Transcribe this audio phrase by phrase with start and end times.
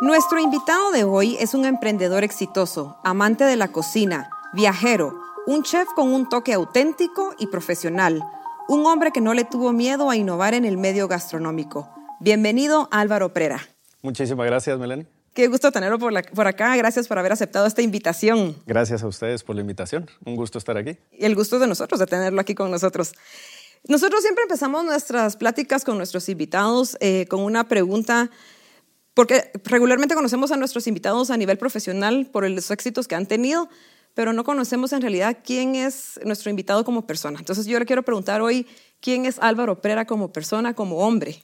[0.00, 5.88] Nuestro invitado de hoy es un emprendedor exitoso, amante de la cocina, viajero, un chef
[5.94, 8.22] con un toque auténtico y profesional,
[8.66, 11.90] un hombre que no le tuvo miedo a innovar en el medio gastronómico.
[12.18, 13.60] Bienvenido Álvaro Prera.
[14.00, 15.06] Muchísimas gracias, Melanie.
[15.34, 16.74] Qué gusto tenerlo por, por, acá.
[16.76, 18.56] Gracias por haber aceptado esta invitación.
[18.64, 20.08] Gracias a ustedes por la invitación.
[20.24, 20.96] Un gusto estar aquí.
[21.12, 23.12] Y el gusto de nosotros de tenerlo aquí con nosotros.
[23.86, 28.30] Nosotros siempre empezamos nuestras pláticas con nuestros invitados eh, con una pregunta,
[29.14, 33.68] porque regularmente conocemos a nuestros invitados a nivel profesional por los éxitos que han tenido,
[34.14, 37.38] pero no conocemos en realidad quién es nuestro invitado como persona.
[37.38, 38.66] Entonces yo le quiero preguntar hoy,
[39.00, 41.42] ¿quién es Álvaro Prera como persona, como hombre?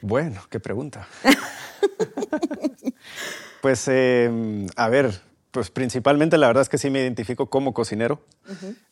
[0.00, 1.06] Bueno, qué pregunta.
[3.62, 5.20] pues, eh, a ver,
[5.50, 8.22] pues principalmente la verdad es que sí me identifico como cocinero.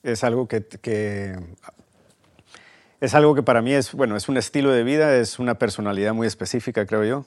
[0.02, 1.36] Es algo que, que,
[3.00, 6.14] es algo que para mí es, bueno, es un estilo de vida, es una personalidad
[6.14, 7.26] muy específica, creo yo,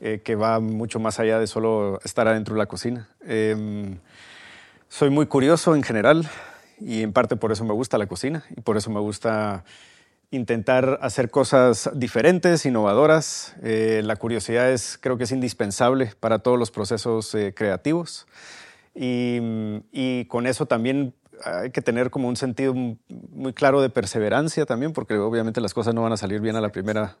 [0.00, 3.08] eh, que va mucho más allá de solo estar adentro de la cocina.
[3.24, 3.96] Eh,
[4.88, 6.28] soy muy curioso en general
[6.80, 9.64] y en parte por eso me gusta la cocina y por eso me gusta
[10.30, 13.54] intentar hacer cosas diferentes, innovadoras.
[13.62, 18.26] Eh, la curiosidad es, creo que es indispensable para todos los procesos eh, creativos
[18.94, 19.38] y,
[19.92, 24.94] y, con eso también hay que tener como un sentido muy claro de perseverancia también,
[24.94, 27.18] porque obviamente las cosas no van a salir bien a la primera.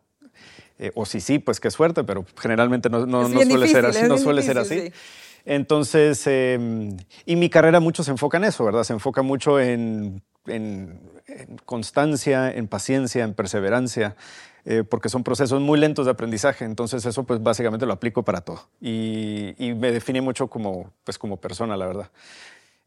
[0.78, 4.02] Eh, o si sí, pues qué suerte, pero generalmente no, no, no suele, ser así,
[4.06, 4.92] no suele ser así.
[5.46, 6.58] Entonces, eh,
[7.24, 8.84] y mi carrera mucho se enfoca en eso, ¿verdad?
[8.84, 14.16] Se enfoca mucho en, en, en constancia, en paciencia, en perseverancia,
[14.64, 16.64] eh, porque son procesos muy lentos de aprendizaje.
[16.64, 18.68] Entonces, eso pues básicamente lo aplico para todo.
[18.80, 22.10] Y, y me define mucho como, pues, como persona, la verdad.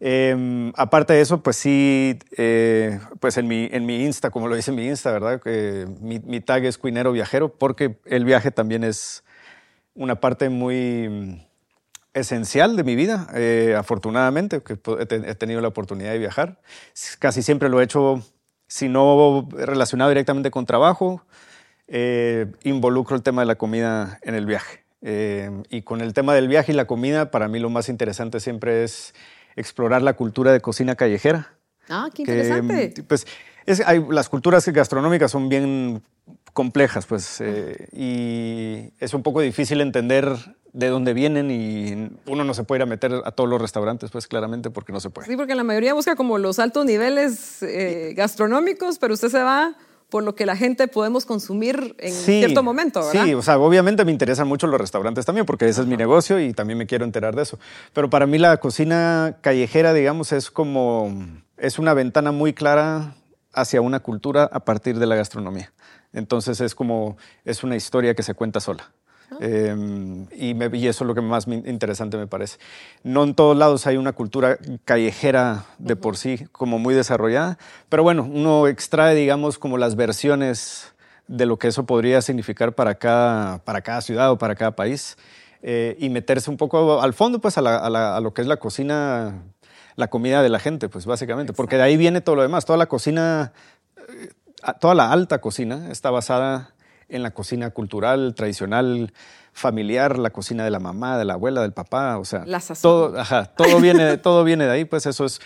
[0.02, 4.56] Eh, aparte de eso, pues sí, eh, pues en mi, en mi Insta, como lo
[4.56, 5.42] dice mi Insta, ¿verdad?
[5.46, 9.24] Eh, mi, mi, tag es Cuinero Viajero, porque el viaje también es
[9.96, 11.46] una parte muy
[12.14, 16.60] esencial de mi vida, eh, afortunadamente, que he tenido la oportunidad de viajar.
[17.20, 18.24] Casi siempre lo he hecho,
[18.68, 21.26] si no relacionado directamente con trabajo,
[22.64, 24.86] involucro el tema de la comida en el viaje.
[25.70, 28.84] y con el tema del viaje y la comida, para mí lo más interesante siempre
[28.84, 29.14] es
[29.60, 31.54] explorar la cultura de cocina callejera.
[31.90, 32.94] Ah, qué interesante.
[32.94, 33.28] Que, pues
[33.66, 36.02] es, hay, las culturas gastronómicas son bien
[36.54, 40.28] complejas, pues, eh, y es un poco difícil entender
[40.72, 44.12] de dónde vienen y uno no se puede ir a meter a todos los restaurantes,
[44.12, 45.28] pues claramente porque no se puede.
[45.28, 49.76] Sí, porque la mayoría busca como los altos niveles eh, gastronómicos, pero usted se va
[50.10, 53.26] por lo que la gente podemos consumir en sí, cierto momento, ¿verdad?
[53.26, 56.40] Sí, o sea, obviamente me interesan mucho los restaurantes también, porque ese es mi negocio
[56.40, 57.60] y también me quiero enterar de eso.
[57.94, 61.16] Pero para mí la cocina callejera, digamos, es como,
[61.58, 63.16] es una ventana muy clara
[63.54, 65.72] hacia una cultura a partir de la gastronomía.
[66.12, 68.92] Entonces es como, es una historia que se cuenta sola.
[69.40, 69.76] Eh,
[70.36, 72.58] y, me, y, eso es lo que más interesante me parece.
[73.04, 77.58] No en todos lados hay una cultura callejera de por sí como muy desarrollada,
[77.90, 80.94] pero bueno, uno extrae, digamos, como las versiones
[81.28, 85.16] de lo que eso podría significar para cada, para cada ciudad o para cada país
[85.62, 88.42] eh, y meterse un poco al fondo, pues, a, la, a, la, a, lo que
[88.42, 89.44] es la cocina,
[89.96, 92.66] la comida de la gente, pues, básicamente, porque de ahí viene todo lo demás.
[92.66, 93.54] Toda la cocina,
[94.80, 96.74] toda la alta cocina está basada
[97.10, 99.14] en la cocina cultural, tradicional,
[99.52, 103.20] familiar, la cocina de la mamá, de la abuela, del papá, o sea, la todo,
[103.20, 105.42] ajá, todo viene, todo viene de ahí, pues eso es,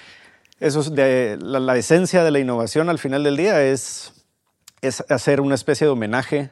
[0.59, 4.13] eso es de, la, la, esencia de la innovación al final del día es,
[4.81, 6.51] es hacer una especie de homenaje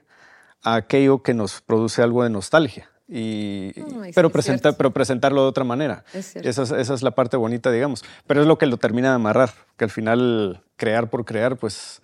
[0.64, 2.90] a aquello que nos produce algo de nostalgia.
[3.14, 3.74] Y,
[4.16, 6.06] pero, presenta, pero presentarlo de otra manera.
[6.14, 8.06] Es esa, es, esa es la parte bonita, digamos.
[8.26, 12.02] Pero es lo que lo termina de amarrar, que al final crear por crear, pues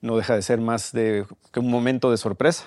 [0.00, 2.64] no deja de ser más de que un momento de sorpresa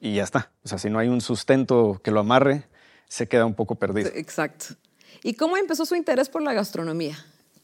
[0.00, 0.50] y ya está.
[0.64, 2.64] O sea, si no hay un sustento que lo amarre,
[3.08, 4.10] se queda un poco perdido.
[4.14, 4.74] Exacto.
[5.22, 7.16] ¿Y cómo empezó su interés por la gastronomía?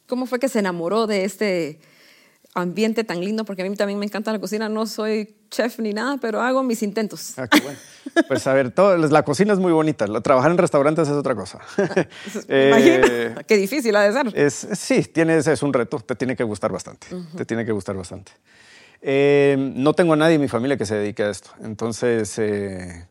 [0.07, 1.81] ¿Cómo fue que se enamoró de este
[2.55, 3.45] ambiente tan lindo?
[3.45, 4.69] Porque a mí también me encanta la cocina.
[4.69, 7.39] No soy chef ni nada, pero hago mis intentos.
[7.39, 7.79] Ah, qué bueno.
[8.29, 10.07] Pues a ver, todo, la cocina es muy bonita.
[10.23, 11.61] Trabajar en restaurantes es otra cosa.
[12.49, 14.39] eh, qué difícil ha de ser.
[14.39, 15.99] Es, sí, tienes, es un reto.
[16.01, 17.15] Te tiene que gustar bastante.
[17.15, 17.37] Uh -huh.
[17.37, 18.33] Te tiene que gustar bastante.
[19.03, 21.51] Eh, no tengo a nadie en mi familia que se dedique a esto.
[21.63, 23.07] Entonces, eh,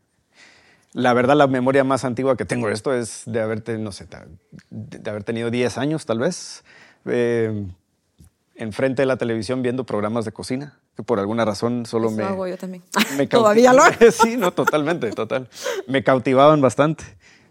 [0.93, 4.07] la verdad, la memoria más antigua que tengo de esto es de haber, no sé,
[4.69, 6.63] de haber tenido 10 años, tal vez,
[7.05, 7.65] eh,
[8.55, 12.23] enfrente de la televisión viendo programas de cocina, que por alguna razón solo Eso me...
[12.23, 12.83] hago yo también.
[13.17, 15.49] me ¿Todavía lo Sí, no, totalmente, total.
[15.87, 17.03] Me cautivaban bastante.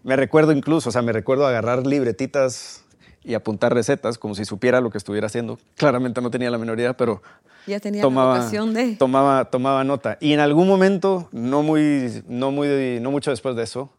[0.03, 2.83] Me recuerdo incluso, o sea, me recuerdo agarrar libretitas
[3.23, 5.59] y apuntar recetas como si supiera lo que estuviera haciendo.
[5.75, 7.21] Claramente no tenía la menor idea, pero
[7.67, 8.95] ya tenía tomaba, la vocación de...
[8.95, 10.17] tomaba, tomaba nota.
[10.19, 13.89] Y en algún momento, no, muy, no, muy, no mucho después de eso,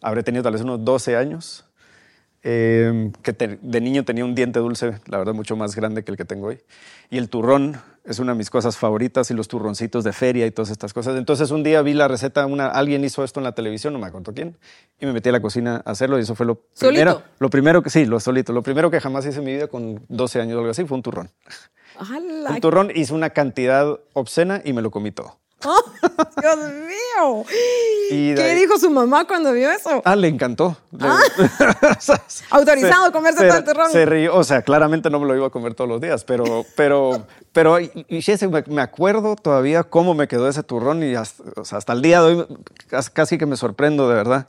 [0.00, 1.64] habré tenido tal vez unos 12 años,
[2.42, 6.16] eh, que de niño tenía un diente dulce, la verdad, mucho más grande que el
[6.16, 6.58] que tengo hoy.
[7.10, 10.50] Y el turrón es una de mis cosas favoritas y los turroncitos de feria y
[10.50, 11.16] todas estas cosas.
[11.18, 14.06] Entonces un día vi la receta, una, alguien hizo esto en la televisión, no me
[14.06, 14.56] acuerdo quién,
[14.98, 17.22] y me metí a la cocina a hacerlo y eso fue lo primero.
[17.38, 18.52] Lo primero que, sí, lo solito.
[18.52, 20.96] Lo primero que jamás hice en mi vida con 12 años o algo así fue
[20.96, 21.30] un turrón.
[22.00, 25.38] Un turrón hice una cantidad obscena y me lo comí todo.
[25.66, 25.84] ¡Oh,
[26.40, 27.44] Dios mío!
[28.08, 30.00] ¿Qué dijo su mamá cuando vio eso?
[30.06, 30.74] Ah, le encantó.
[30.98, 31.18] Ah.
[32.50, 33.90] Autorizado a comerse todo el turrón.
[33.90, 36.64] Se rió, o sea, claramente no me lo iba a comer todos los días, pero,
[36.76, 37.92] pero, pero, y,
[38.68, 41.44] me acuerdo todavía cómo me quedó ese turrón y hasta,
[41.76, 42.46] hasta el día de hoy
[43.12, 44.48] casi que me sorprendo de verdad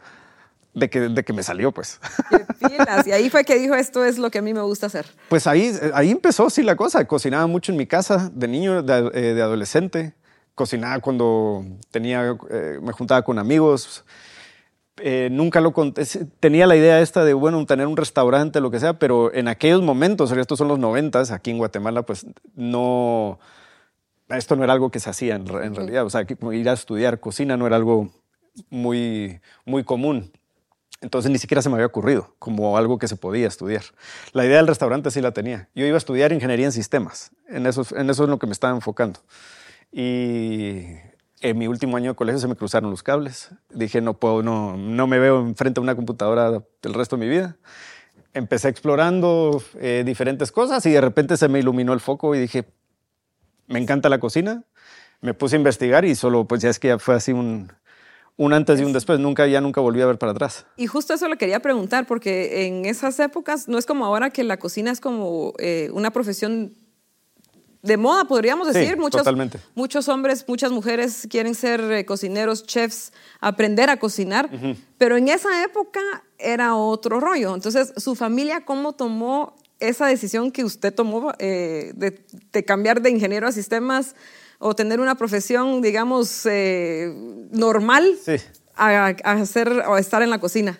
[0.73, 1.99] de que, de que me salió, pues.
[2.29, 5.05] Qué Y ahí fue que dijo, esto es lo que a mí me gusta hacer.
[5.29, 7.05] Pues ahí, ahí empezó, sí, la cosa.
[7.05, 10.13] Cocinaba mucho en mi casa, de niño, de, eh, adolescente.
[10.55, 14.05] Cocinaba cuando tenía, eh, me juntaba con amigos.
[14.97, 16.05] Eh, nunca lo conté.
[16.39, 19.81] Tenía la idea esta de, bueno, tener un restaurante, lo que sea, pero en aquellos
[19.81, 22.25] momentos, estos son los noventas, aquí en Guatemala, pues
[22.55, 23.39] no...
[24.29, 26.05] Esto no era algo que se hacía en, realidad.
[26.05, 28.11] O sea, ir a estudiar cocina no era algo
[28.69, 30.31] muy, muy común.
[31.01, 33.81] Entonces ni siquiera se me había ocurrido como algo que se podía estudiar.
[34.33, 35.67] La idea del restaurante sí la tenía.
[35.73, 37.31] Yo iba a estudiar ingeniería en sistemas.
[37.49, 39.19] En eso, en eso es lo que me estaba enfocando.
[39.91, 40.85] Y
[41.41, 43.49] en mi último año de colegio se me cruzaron los cables.
[43.71, 47.29] Dije, no puedo, no, no me veo enfrente a una computadora el resto de mi
[47.29, 47.57] vida.
[48.33, 52.65] Empecé explorando eh, diferentes cosas y de repente se me iluminó el foco y dije,
[53.65, 54.63] me encanta la cocina.
[55.19, 57.71] Me puse a investigar y solo, pues ya es que ya fue así un,
[58.37, 60.65] un antes y un después, nunca, ya nunca volví a ver para atrás.
[60.77, 64.43] Y justo eso le quería preguntar, porque en esas épocas no es como ahora que
[64.43, 66.73] la cocina es como eh, una profesión
[67.81, 68.97] de moda, podríamos decir.
[68.97, 69.59] muchos, totalmente.
[69.75, 74.49] muchos hombres, muchas mujeres quieren ser eh, cocineros, chefs, aprender a cocinar,
[74.97, 75.99] pero en esa época
[76.37, 77.55] era otro rollo.
[77.55, 83.09] Entonces, ¿su familia cómo tomó esa decisión que usted tomó eh, de, de cambiar de
[83.09, 84.15] ingeniero a sistemas?
[84.61, 87.11] O tener una profesión, digamos, eh,
[87.51, 88.15] normal
[88.75, 90.79] a, hacer o estar en la cocina?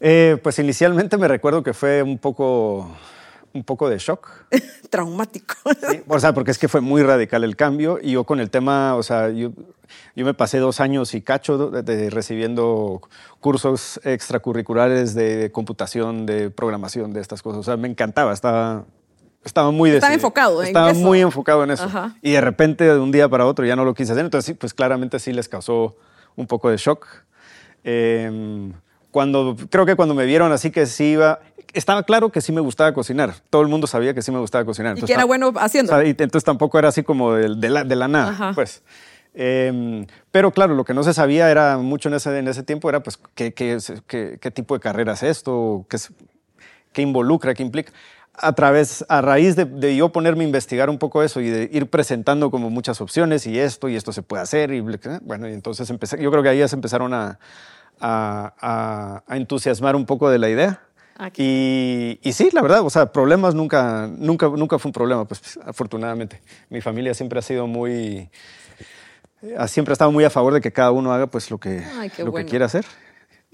[0.00, 2.96] Eh, pues inicialmente me recuerdo que fue un poco,
[3.52, 4.30] un poco de shock.
[4.90, 5.56] Traumático.
[6.06, 8.94] o sea, porque es que fue muy radical el cambio y yo con el tema,
[8.94, 9.50] o sea, yo,
[10.14, 13.02] yo me pasé dos años y cacho de, recibiendo
[13.40, 17.58] cursos extracurriculares de computación, de programación, de estas cosas.
[17.58, 18.84] O sea, me encantaba, estaba
[19.44, 21.88] estaba muy Estaba enfocado en Estaba muy enfocado en eso.
[22.22, 24.24] Y de repente, de un día para otro, ya no lo quise hacer.
[24.24, 25.96] Entonces, pues claramente sí les causó
[26.36, 27.06] un poco de shock.
[27.84, 28.72] Em,
[29.10, 31.40] cuando, creo que cuando me vieron así que sí iba,
[31.72, 33.34] estaba claro que sí me gustaba cocinar.
[33.50, 34.98] Todo el mundo sabía que sí me gustaba cocinar.
[34.98, 36.02] y que era bueno haciendo.
[36.02, 38.82] y entonces tampoco era así como de, la, de la, nada, pues.
[39.34, 42.88] Em, pero claro, lo que no se sabía era mucho en ese, en ese tiempo
[42.88, 45.98] era pues qué, qué, qué, qué tipo de carrera es esto, qué,
[46.92, 47.92] qué involucra, qué implica
[48.40, 51.88] a través, a raíz de, yo ponerme a investigar un poco eso y de ir
[51.88, 55.88] presentando como muchas opciones y esto y esto se puede hacer y bueno, y entonces
[55.90, 57.38] empecé, yo creo que ahí ya se empezaron a,
[58.00, 60.82] a, entusiasmar un poco de la idea.
[61.36, 65.58] Y, y, sí, la verdad, o sea, problemas nunca, nunca, nunca fue un problema, pues
[65.64, 66.40] afortunadamente.
[66.70, 68.30] Mi familia siempre ha sido muy,
[69.66, 71.84] siempre ha estado muy a favor de que cada uno haga pues lo que,
[72.18, 72.84] lo que quiera hacer.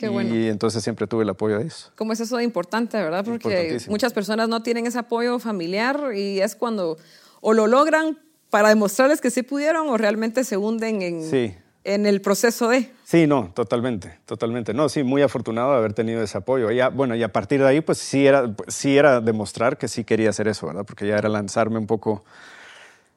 [0.00, 1.90] Y entonces siempre tuve el apoyo de eso.
[1.96, 3.24] Como es eso de importante, ¿verdad?
[3.24, 6.98] Porque muchas personas no tienen ese apoyo familiar y es cuando
[7.40, 8.18] o lo logran
[8.50, 12.90] para demostrarles que sí pudieron o realmente se hunden en, en el proceso de.
[13.04, 14.74] Sí, no, totalmente, totalmente.
[14.74, 16.70] No, sí, muy afortunado de haber tenido ese apoyo.
[16.70, 20.04] Y bueno, y a partir de ahí, pues sí era, sí era demostrar que sí
[20.04, 20.84] quería hacer eso, ¿verdad?
[20.84, 22.24] Porque ya era lanzarme un poco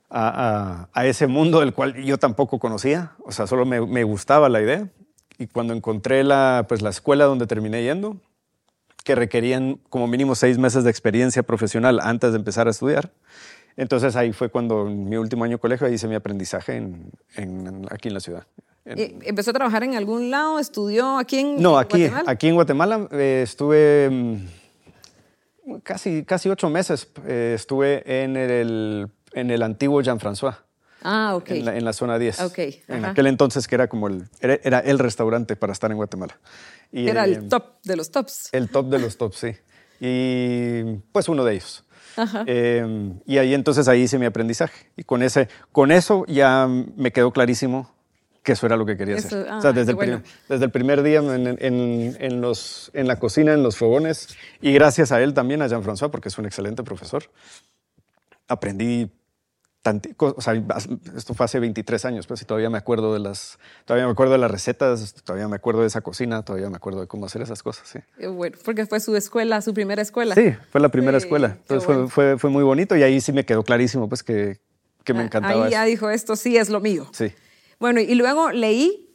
[0.09, 3.13] a, a, ese mundo del cual yo tampoco conocía.
[3.23, 4.87] O sea, solo me, me gustaba la idea
[5.37, 8.17] y cuando encontré la, pues, la escuela donde terminé yendo,
[9.03, 13.11] que requerían como mínimo seis meses de experiencia profesional antes de empezar a estudiar,
[13.77, 17.85] entonces ahí fue cuando en mi último año de colegio hice mi aprendizaje en, en,
[17.91, 18.47] aquí en la ciudad.
[18.85, 20.59] ¿Empezó a trabajar en algún lado?
[20.59, 22.31] ¿Estudió aquí en No, aquí, Guatemala?
[22.31, 27.09] aquí en Guatemala eh, estuve mm, casi, casi ocho meses.
[27.25, 30.55] Eh, estuve en el, en el antiguo Jean-François.
[31.09, 31.51] Ah, ok.
[31.51, 32.41] En la, zona 10.
[32.41, 32.59] Ok.
[32.89, 36.37] En aquel entonces que era como el, era, el restaurante para estar en Guatemala.
[36.91, 38.49] Y, era el eh, top de los tops.
[38.51, 39.55] El top de los tops, sí.
[40.01, 41.85] Y pues uno de ellos.
[42.17, 42.43] Ajá.
[42.45, 44.89] Eh, y ahí entonces ahí hice mi aprendizaje.
[44.97, 47.89] Y con, ese, con eso ya me quedó clarísimo
[48.43, 49.47] que eso era lo que quería hacer.
[49.49, 53.17] o sea, desde, el primer, desde el primer día en, en, en, los, en la
[53.17, 56.83] cocina, en los fogones, y gracias a él también, a Jean-François, porque es un excelente
[56.83, 57.23] profesor,
[58.47, 59.11] aprendí
[60.17, 60.53] o sea,
[61.15, 64.33] esto fue hace 23 años, pues, y todavía me acuerdo de las, todavía me acuerdo
[64.33, 67.41] de las recetas, todavía me acuerdo de esa cocina, todavía me acuerdo de cómo hacer
[67.41, 68.27] esas cosas, sí.
[68.27, 70.35] Bueno, porque fue su escuela, su primera escuela.
[70.35, 71.57] Sí, fue la primera escuela.
[71.59, 74.59] Entonces fue, fue, fue, muy bonito y ahí sí me quedó clarísimo, pues, que,
[75.03, 75.65] que me ah, encantaba.
[75.65, 77.07] Ahí ya dijo, esto sí es lo mío.
[77.11, 77.31] Sí.
[77.79, 79.07] Bueno, y luego leí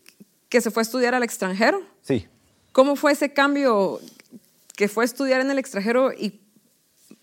[0.48, 1.80] que se fue a estudiar al extranjero.
[2.02, 2.28] Sí.
[2.72, 4.00] ¿Cómo fue ese cambio
[4.76, 6.41] que fue a estudiar en el extranjero y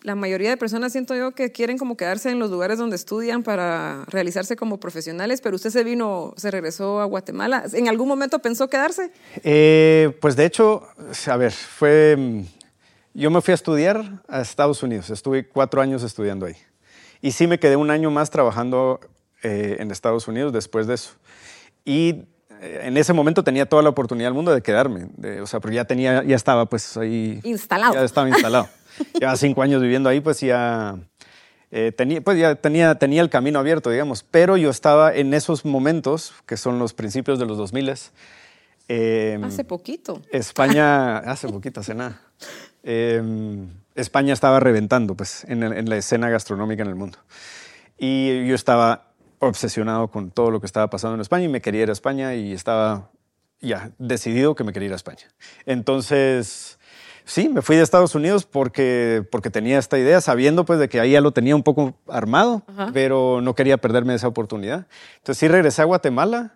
[0.01, 3.43] la mayoría de personas siento yo que quieren como quedarse en los lugares donde estudian
[3.43, 7.65] para realizarse como profesionales, pero usted se vino, se regresó a Guatemala.
[7.73, 9.11] ¿En algún momento pensó quedarse?
[9.43, 10.83] Eh, pues de hecho,
[11.27, 12.45] a ver, fue,
[13.13, 16.55] yo me fui a estudiar a Estados Unidos, estuve cuatro años estudiando ahí.
[17.21, 19.01] Y sí me quedé un año más trabajando
[19.43, 21.11] eh, en Estados Unidos después de eso.
[21.83, 22.23] Y
[22.61, 25.09] eh, en ese momento tenía toda la oportunidad del mundo de quedarme,
[25.41, 27.41] o sea, porque ya tenía, ya estaba pues ahí.
[27.43, 27.95] Instalado.
[27.95, 28.69] Ya estaba instalado.
[29.19, 30.97] ya cinco años viviendo ahí, pues ya,
[31.71, 34.23] eh, tenía, pues ya tenía, tenía el camino abierto, digamos.
[34.23, 37.93] Pero yo estaba en esos momentos, que son los principios de los 2000
[38.91, 40.21] eh, hace poquito.
[40.31, 42.21] España, hace poquito, hace nada.
[42.81, 47.19] Em, España estaba reventando pues, en, en, la escena gastronómica en el mundo.
[47.99, 51.83] Y yo estaba obsesionado con todo lo que estaba pasando en España y me quería
[51.83, 53.11] ir a España y estaba
[53.61, 55.27] ya decidido que me quería ir a España.
[55.65, 56.78] Entonces,
[57.29, 60.99] Sí, me fui de Estados Unidos porque, porque tenía esta idea, sabiendo pues de que
[60.99, 64.87] ahí ya lo tenía un poco armado, pero no quería perderme esa oportunidad.
[65.17, 66.55] Entonces sí regresé a Guatemala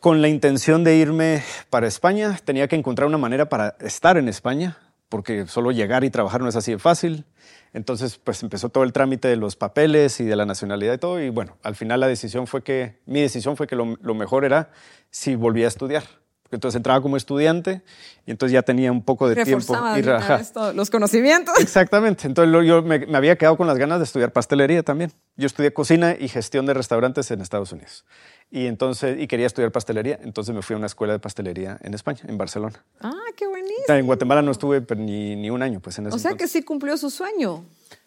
[0.00, 2.36] con la intención de irme para España.
[2.44, 4.76] Tenía que encontrar una manera para estar en España,
[5.08, 7.24] porque solo llegar y trabajar no es así de fácil.
[7.72, 11.22] Entonces, pues empezó todo el trámite de los papeles y de la nacionalidad y todo.
[11.22, 14.44] Y bueno, al final la decisión fue que, mi decisión fue que lo, lo mejor
[14.44, 14.72] era
[15.12, 16.02] si volvía a estudiar.
[16.52, 17.82] Entonces entraba como estudiante
[18.26, 19.76] y entonces ya tenía un poco de tiempo.
[19.96, 20.00] Y
[20.40, 21.54] esto, los conocimientos.
[21.60, 22.26] Exactamente.
[22.26, 25.12] Entonces yo me, había quedado con las ganas de estudiar pastelería también.
[25.36, 28.04] Yo estudié cocina y gestión de restaurantes en Estados Unidos.
[28.50, 31.94] Y entonces y quería estudiar pastelería, entonces me fui a una escuela de pastelería en
[31.94, 32.84] España, en Barcelona.
[33.00, 33.84] Ah, qué buenísimo.
[33.88, 36.62] En Guatemala no estuve ni, ni un año, pues en ese O sea que sí
[36.62, 37.64] cumplió su sueño.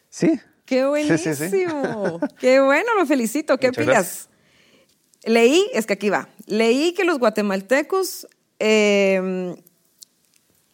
[0.09, 0.39] Sí.
[0.65, 2.19] Qué buenísimo.
[2.39, 3.57] qué bueno, lo felicito.
[3.59, 4.29] ¿Qué opinas?
[5.25, 8.27] Leí, es que aquí va, leí que los guatemaltecos
[8.65, 9.57] Em,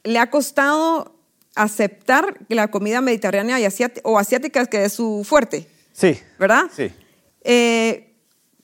[0.03, 1.15] le ha costado
[1.55, 5.67] aceptar la comida mediterránea y asiática, o asiática que es su fuerte.
[5.91, 6.19] Sí.
[6.37, 6.65] ¿Verdad?
[6.71, 6.91] Sí.
[7.43, 8.13] Eh,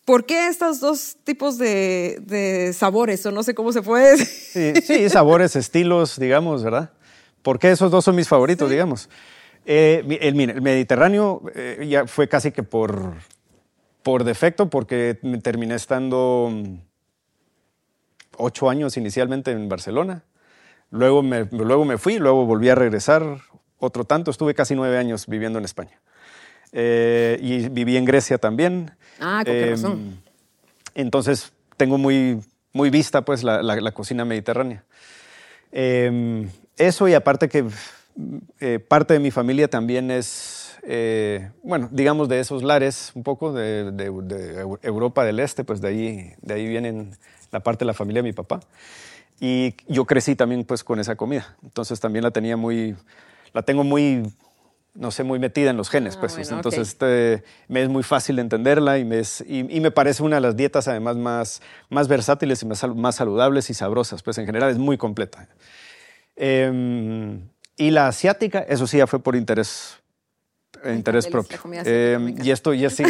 [0.05, 3.25] ¿Por qué estos dos tipos de, sabores?
[3.25, 4.83] O no sé cómo se puede decir.
[4.83, 6.91] Sí, sabores, estilos, digamos, ¿verdad?
[7.41, 9.09] ¿Por qué esos dos son mis favoritos, digamos?
[9.65, 13.15] Eh, el, Mediterráneo eh, ya fue casi que por,
[14.05, 16.53] por defecto, porque terminé estando
[18.37, 20.21] ocho años inicialmente en Barcelona.
[20.91, 23.39] Luego me, luego me fui, luego volví a regresar
[23.79, 24.29] otro tanto.
[24.29, 25.99] Estuve casi nueve años viviendo en España.
[26.71, 28.91] Eh, y viví en Grecia también.
[29.19, 29.93] Ah, con qué razón.
[29.93, 30.17] Em,
[30.93, 32.39] entonces tengo muy,
[32.73, 34.83] muy vista pues la, la, cocina mediterránea.
[35.71, 36.47] Em,
[36.77, 37.65] eso y aparte que
[38.59, 43.51] eh, parte de mi familia también es, eh, bueno, digamos de esos lares un poco
[43.51, 47.17] de, de, de, Europa del Este, pues de ahí, de ahí vienen
[47.51, 48.59] la parte de la familia de mi papá.
[49.39, 51.57] Y yo crecí también pues con esa comida.
[51.63, 52.95] Entonces también la tenía muy,
[53.53, 54.31] la tengo muy,
[54.93, 56.15] no sé, muy metida en los genes.
[56.15, 56.51] Ah, pues.
[56.51, 60.55] Entonces este, me es muy fácil entenderla y me, y, me parece una de las
[60.55, 64.23] dietas además más, más versátiles y más, más saludables y sabrosas.
[64.23, 65.49] Pues en general es muy completa.
[66.35, 69.99] Em, y la asiática, eso sí ya fue por interés,
[70.85, 71.57] interés propio.
[71.85, 73.03] Em, y esto ya sí.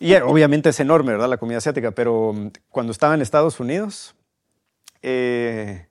[0.00, 1.28] Y obviamente es enorme, ¿verdad?
[1.28, 4.14] La comida asiática, pero mm, cuando estaba en Estados Unidos,
[5.02, 5.86] eh,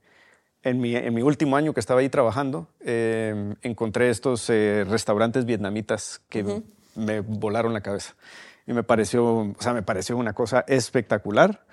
[0.61, 5.45] en, mi, en, mi, último año que estaba ahí trabajando, eh, encontré estos eh, restaurantes
[5.45, 6.63] vietnamitas que
[6.95, 8.15] me volaron la cabeza.
[8.65, 11.65] Y me pareció, o sea, me pareció una cosa espectacular.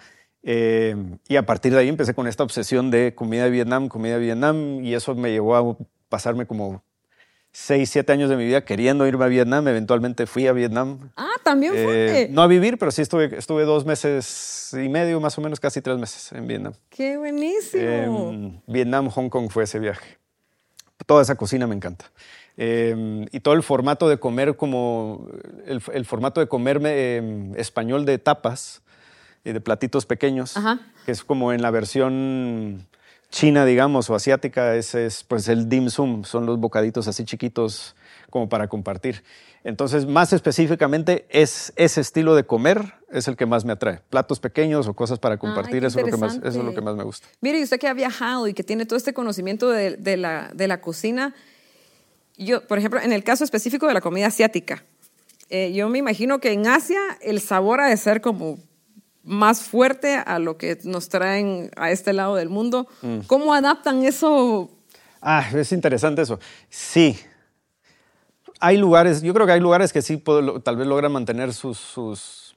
[0.42, 4.20] y a partir de ahí empecé con esta obsesión de comida de Vietnam, comida de
[4.20, 5.76] Vietnam, y eso me llevó a
[6.08, 6.82] pasarme como
[7.52, 9.66] seis, siete años de mi vida queriendo irme a Vietnam.
[9.68, 11.10] Eventualmente fui a Vietnam.
[11.16, 11.72] Ah, también.
[11.76, 15.60] Eh, no a vivir, pero sí estuve, estuve dos meses y medio, más o menos
[15.60, 16.72] casi tres meses en Vietnam.
[16.88, 18.30] ¡Qué buenísimo!
[18.30, 20.18] Em, Vietnam, Hong Kong fue ese viaje.
[21.06, 22.10] Toda esa cocina me encanta.
[22.56, 25.28] Em, y todo el formato de comer como
[25.66, 28.82] el, formato de comerme em, español de tapas
[29.44, 30.54] y de platitos pequeños,
[31.06, 32.86] que es como en la versión
[33.30, 37.94] china, digamos, o asiática, ese es pues el dim sum, son los bocaditos así chiquitos
[38.28, 39.22] como para compartir.
[39.62, 44.00] Entonces, más específicamente, es ese estilo de comer es el que más me atrae.
[44.08, 46.80] Platos pequeños o cosas para compartir, eso, es lo que más, eso es lo que
[46.80, 47.28] más me gusta.
[47.40, 50.66] Mire, y usted que ha viajado y que tiene todo este conocimiento de, la, de
[50.66, 51.34] la cocina,
[52.38, 54.82] yo, por ejemplo, en el caso específico de la comida asiática,
[55.52, 58.60] Eh, yo me imagino que en Asia el sabor ha de ser como
[59.22, 62.88] más fuerte a lo que nos traen a este lado del mundo.
[63.02, 63.20] Mm.
[63.26, 64.70] ¿Cómo adaptan eso?
[65.20, 66.38] Ah, es interesante eso.
[66.68, 67.18] Sí.
[68.60, 71.78] Hay lugares, yo creo que hay lugares que sí puedo- tal vez logran mantener sus,
[71.78, 72.56] sus,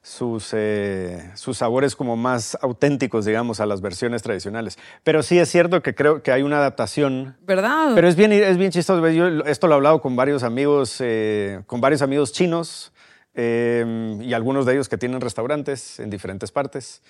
[0.00, 4.78] sus, eh, sus sabores como más auténticos, digamos, a las versiones tradicionales.
[5.02, 7.92] Pero sí es cierto que creo que hay una adaptación ¿Verdad?
[7.94, 9.06] Pero es bien, es bien chistoso.
[9.10, 12.92] Yo esto lo he hablado con varios amigos, eh, con varios amigos chinos
[13.34, 17.02] eh, y algunos de ellos que tienen restaurantes en diferentes partes.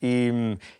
[0.00, 0.28] Y,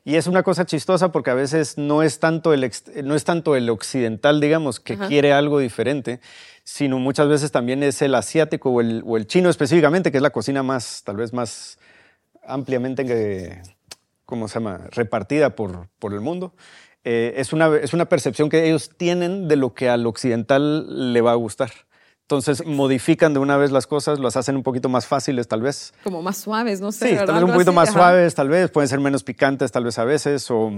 [0.04, 2.70] y es una cosa chistosa porque a veces no es tanto el,
[3.02, 6.20] no es tanto el occidental, digamos, que quiere algo diferente,
[6.62, 10.22] sino muchas veces también es el asiático o el, o el chino específicamente, que es
[10.22, 11.78] la cocina más, tal vez más
[12.44, 13.62] ampliamente
[14.24, 14.86] ¿cómo se llama?
[14.90, 16.54] repartida por, por el mundo.
[17.04, 21.20] Eh, es, una, es una percepción que ellos tienen de lo que al occidental le
[21.20, 21.70] va a gustar.
[22.30, 25.94] Entonces modifican de una vez las cosas, las hacen un poquito más fáciles tal vez.
[26.04, 27.06] como más suaves, no sé.
[27.08, 27.24] Sí, ¿verdad?
[27.24, 27.98] tal vez un poquito así, más ajá.
[27.98, 30.70] suaves, tal vez, pueden ser menos picantes tal vez a veces, o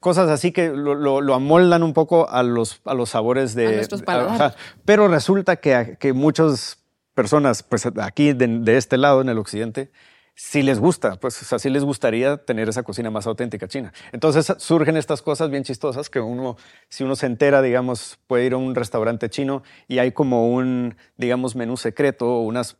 [0.00, 3.68] cosas así que lo, lo- lo amoldan un poco a los, a los sabores de...
[3.68, 4.40] A nuestros paladares.
[4.40, 4.54] ajá.
[4.84, 6.78] Pero resulta que, que muchas
[7.14, 9.92] personas, pues aquí de, de este lado, en el occidente,
[10.38, 13.92] sí les gusta, pues o sí les gustaría tener esa cocina más auténtica china.
[14.12, 16.56] Entonces surgen estas cosas bien chistosas que uno,
[16.88, 20.96] si uno se entera, digamos, puede ir a un restaurante chino y hay como un,
[21.16, 22.76] digamos, menú secreto o unas,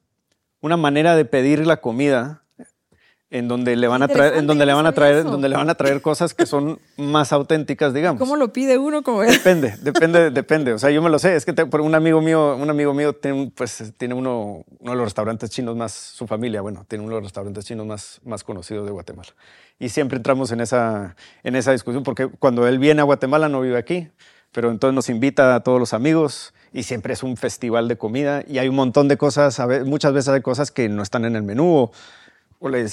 [0.60, 2.44] una manera de pedir la comida
[3.30, 5.30] en donde le van a traer, en donde le van a traer, eso.
[5.30, 8.18] donde le van a traer cosas que son más auténticas, digamos.
[8.18, 9.02] ¿Cómo lo pide uno?
[9.02, 9.20] Como?
[9.20, 10.72] Depende, depende, depende.
[10.72, 11.36] O sea, yo me lo sé.
[11.36, 14.96] Es que te- un amigo mío, un amigo mío tiene, pues, tiene uno, uno de
[14.96, 18.44] los restaurantes chinos más, su familia, bueno, tiene uno de los restaurantes chinos más, más
[18.44, 19.28] conocidos de Guatemala.
[19.78, 23.60] Y siempre entramos en esa, en esa discusión porque cuando él viene a Guatemala no
[23.60, 24.08] vive aquí,
[24.52, 28.42] pero entonces nos invita a todos los amigos y siempre es un festival de comida
[28.48, 31.42] y hay un montón de cosas, muchas veces hay cosas que no están en el
[31.42, 31.92] menú o,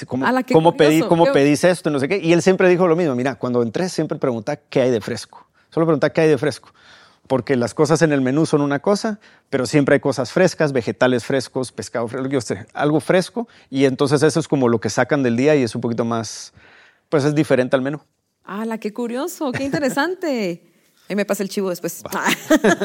[0.07, 1.89] ¿cómo, Ala, qué cómo, pedí, ¿cómo pedís esto?
[1.89, 2.17] No sé qué.
[2.17, 3.15] Y él siempre dijo lo mismo.
[3.15, 5.47] Mira, cuando entré siempre pregunta qué hay de fresco.
[5.69, 6.69] Solo pregunta qué hay de fresco.
[7.27, 11.25] Porque las cosas en el menú son una cosa, pero siempre hay cosas frescas, vegetales
[11.25, 13.47] frescos, pescado fresco, yo sé, algo fresco.
[13.71, 16.53] Y entonces eso es como lo que sacan del día y es un poquito más,
[17.09, 17.99] pues es diferente al menú.
[18.43, 19.51] ¡Hala, qué curioso!
[19.51, 20.63] ¡Qué interesante!
[21.09, 22.03] Ahí me pasa el chivo después.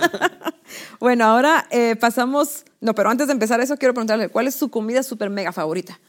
[1.00, 2.64] bueno, ahora eh, pasamos...
[2.80, 6.00] No, pero antes de empezar eso, quiero preguntarle, ¿cuál es su comida súper mega favorita?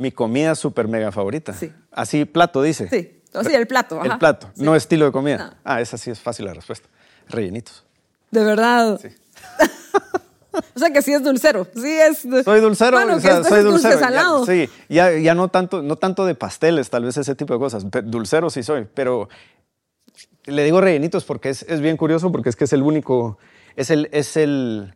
[0.00, 1.52] Mi comida súper mega favorita.
[1.52, 1.70] Sí.
[1.92, 2.88] Así, plato, dice.
[2.88, 4.02] Sí, o sí, el plato.
[4.02, 4.62] El plato, Sí.
[4.64, 5.36] no estilo de comida.
[5.38, 5.54] No.
[5.62, 6.88] Ah, esa sí es fácil la respuesta.
[7.28, 7.84] Rellenitos.
[8.30, 8.98] De verdad.
[9.00, 9.08] Sí.
[10.74, 11.66] o sea que sí es dulcero.
[11.74, 12.26] Sí es...
[12.44, 13.94] Soy dulcero, Bueno, o sea, soy dulce dulcero.
[13.94, 14.46] ya- salado.
[14.46, 17.84] sí, ya, ya no, tanto, no tanto de pasteles, tal vez ese tipo de cosas.
[18.04, 19.28] Dulcero sí soy, pero
[20.46, 23.38] le digo rellenitos porque es, es bien curioso, porque es que es el único,
[23.76, 24.94] es el, es el,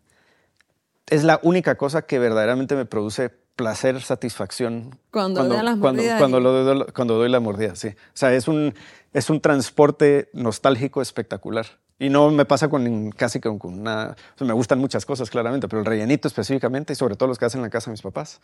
[1.08, 4.98] es la única cosa que verdaderamente me produce placer, satisfacción.
[5.10, 7.88] Cuando le dan las cuando, cuando, doy, cuando doy la mordida, sí.
[7.88, 8.74] O sea, es un,
[9.12, 11.66] es un transporte nostálgico espectacular.
[11.98, 14.16] Y no me pasa con casi con, con nada.
[14.34, 17.38] o sea, me gustan muchas cosas, claramente, pero el rellenito específicamente y sobre todo los
[17.38, 18.40] que hacen en la casa de mis papás.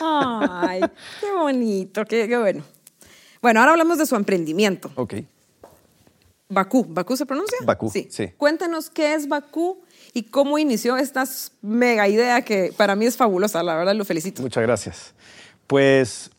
[0.00, 0.80] Ay,
[1.20, 2.64] qué bonito, qué, qué bueno.
[3.42, 4.90] Bueno, ahora hablamos de su emprendimiento.
[4.94, 5.14] Ok.
[6.48, 6.84] Bakú.
[6.88, 7.56] ¿Bakú se pronuncia?
[7.64, 8.08] Bakú, sí.
[8.36, 11.24] Cuéntanos qué es Bakú y cómo inició esta
[11.62, 14.42] mega idea que para mí es fabulosa, la verdad lo felicito.
[14.42, 15.14] Muchas gracias.
[15.66, 16.30] Pues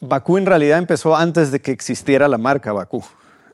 [0.00, 3.04] Bakú en realidad empezó antes de que existiera la marca Bakú.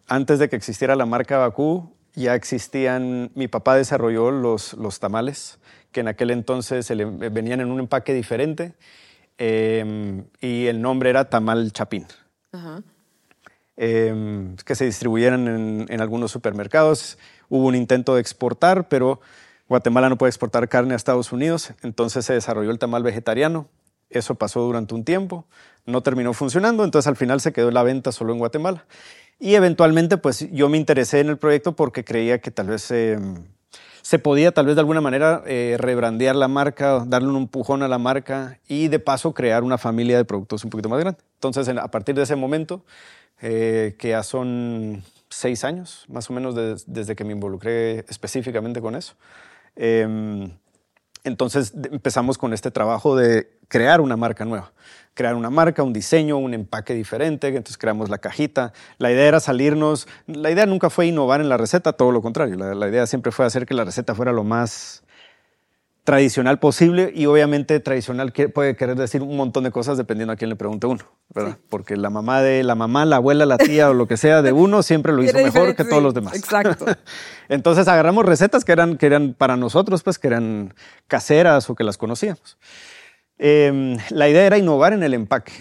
[0.07, 5.59] Antes de que existiera la marca Bakú, ya existían, mi papá desarrolló los, los tamales,
[5.93, 8.75] que en aquel entonces se le- venían en un empaque diferente,
[9.37, 12.07] eh, y el nombre era Tamal Chapín.
[12.53, 12.83] Ajá.
[13.79, 17.17] Eh, que se distribuyeran en, algunos supermercados.
[17.49, 19.21] Hubo un intento de exportar, pero
[19.69, 23.69] Guatemala no puede exportar carne a Estados Unidos, entonces se desarrolló el tamal vegetariano.
[24.11, 25.47] Eso pasó durante un tiempo,
[25.87, 28.85] no terminó funcionando, entonces al final se quedó la venta solo en Guatemala.
[29.38, 33.19] Y eventualmente, pues yo me interesé en el proyecto porque creía que tal vez eh,
[34.03, 37.88] se podía, tal vez de alguna manera, eh, rebrandear la marca, darle un empujón a
[37.88, 41.21] la marca y de paso crear una familia de productos un poquito más grande.
[41.35, 42.83] Entonces, en- a partir de ese momento,
[43.40, 48.81] eh, que ya son seis años, más o menos des- desde que me involucré específicamente
[48.81, 49.14] con eso.
[49.77, 50.51] Em,
[51.24, 54.72] entonces empezamos con este trabajo de crear una marca nueva,
[55.14, 58.72] crear una marca, un diseño, un empaque diferente, entonces creamos la cajita.
[58.98, 62.57] La idea era salirnos, la idea nunca fue innovar en la receta, todo lo contrario,
[62.57, 65.03] la idea siempre fue hacer que la receta fuera lo más
[66.09, 70.49] tradicional posible y obviamente tradicional puede querer decir un montón de cosas dependiendo a quién
[70.49, 71.59] le pregunte uno, ¿verdad?
[71.68, 74.53] Porque la mamá de la mamá, la abuela, la tía o lo que sea de
[74.53, 76.35] uno siempre lo hizo mejor que todos los demás.
[76.35, 76.87] Exacto.
[77.51, 80.73] Entonces agarramos recetas que eran, que eran para nosotros, pues que eran
[81.09, 82.57] caseras o que las conocíamos.
[83.37, 85.53] Em, la idea era innovar en el empaque.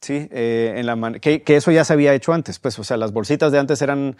[0.00, 2.96] Sí, eh, en la que, que, eso ya se había hecho antes, pues, o sea,
[2.96, 4.16] las bolsitas de antes eran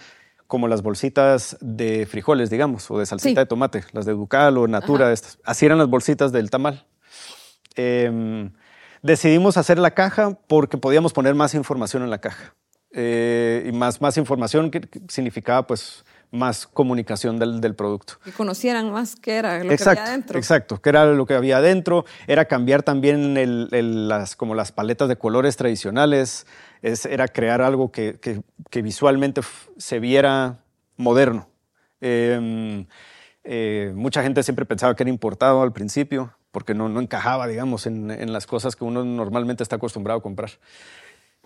[0.54, 4.68] como las bolsitas de frijoles, digamos, o de salsita de tomate, las de Ducal o
[4.68, 5.36] Natura, estas.
[5.42, 6.86] Así eran las bolsitas del tamal.
[7.74, 8.52] Em,
[9.02, 12.54] decidimos hacer la caja porque podíamos poner más información en la caja.
[12.92, 18.14] Eh, y más, más información que, significaba pues más comunicación del, del, producto.
[18.24, 20.38] Que conocieran más qué era lo que había adentro.
[20.38, 22.04] Exacto, qué era lo que había adentro.
[22.26, 26.46] Era cambiar también el, las, como las paletas de colores tradicionales.
[26.82, 29.40] Es, era crear algo que, que, que visualmente
[29.78, 30.58] se viera
[30.96, 31.48] moderno.
[32.00, 32.86] Em,
[33.44, 37.86] eh, mucha gente siempre pensaba que era importado al principio porque no, no encajaba, digamos,
[37.86, 40.50] en, en las cosas que uno normalmente está acostumbrado a comprar.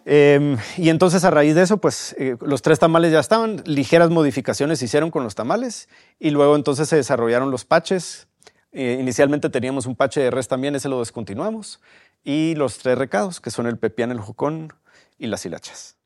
[0.05, 4.11] Em, y entonces a raíz de eso, pues eh, los tres tamales ya estaban, ligeras
[4.11, 8.27] modificaciones se hicieron con los tamales y luego entonces se desarrollaron los patches.
[8.73, 11.81] Eh, inicialmente teníamos un pache de res también, ese lo descontinuamos.
[12.25, 14.73] Y los tres recados, que son el pepián, el jocón
[15.19, 15.97] y las hilachas.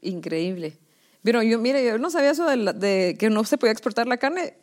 [0.00, 0.78] Increíble.
[1.22, 4.54] Pero yo, mire, yo no sabía eso de, que no se podía exportar la carne.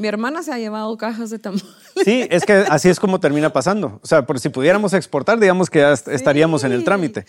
[0.00, 1.66] Mi hermana se ha llevado cajas de tamales.
[2.04, 4.00] Sí, es que así es como termina pasando.
[4.02, 7.26] O sea, por si pudiéramos exportar, digamos que ya estaríamos en el trámite.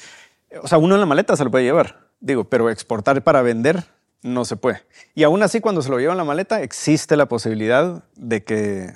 [0.64, 3.84] O sea, uno en la maleta se lo puede llevar, digo, pero exportar para vender
[4.24, 4.84] no se puede.
[5.16, 8.94] Y aún así, cuando se lo lleva en la maleta, existe la posibilidad de que,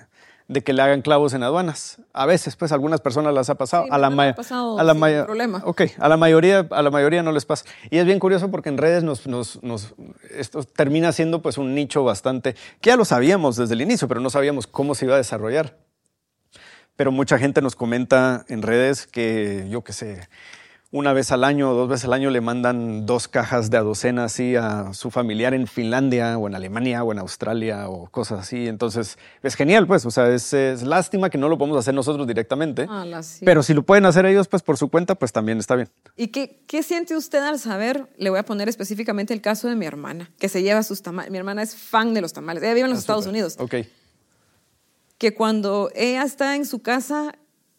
[0.47, 2.01] de que le hagan clavos en aduanas.
[2.13, 3.85] A veces, pues, algunas personas las ha pasado.
[3.89, 5.61] a la, a la problema.
[5.65, 7.65] Ok, a la, mayoría, a la mayoría no les pasa.
[7.89, 9.95] Y es bien curioso porque en redes nos, nos, nos,
[10.29, 14.19] esto termina siendo pues un nicho bastante, que ya lo sabíamos desde el inicio, pero
[14.19, 15.77] no sabíamos cómo se iba a desarrollar.
[16.95, 20.29] Pero mucha gente nos comenta en redes que, yo qué sé,
[20.95, 24.23] una vez al año o dos veces al año le mandan dos cajas de adocena
[24.23, 28.69] así a su familiar en Finlandia o en Alemania o en Australia o cosas así.
[28.69, 30.53] Entonces es genial, pues, o sea, es,
[30.83, 33.03] lástima que no lo podemos hacer nosotros directamente, ah,
[33.43, 35.89] pero si lo pueden hacer ellos, pues por su cuenta, pues también está bien.
[36.15, 38.07] ¿Y qué, qué siente usted al saber?
[38.15, 41.29] Le voy a poner específicamente el caso de mi hermana, que se lleva sus tamales.
[41.29, 43.57] Mi hermana es fan de los tamales, ella vive en los ah, Estados Unidos.
[43.59, 43.75] Ok.
[45.17, 47.35] Que cuando ella está en su casa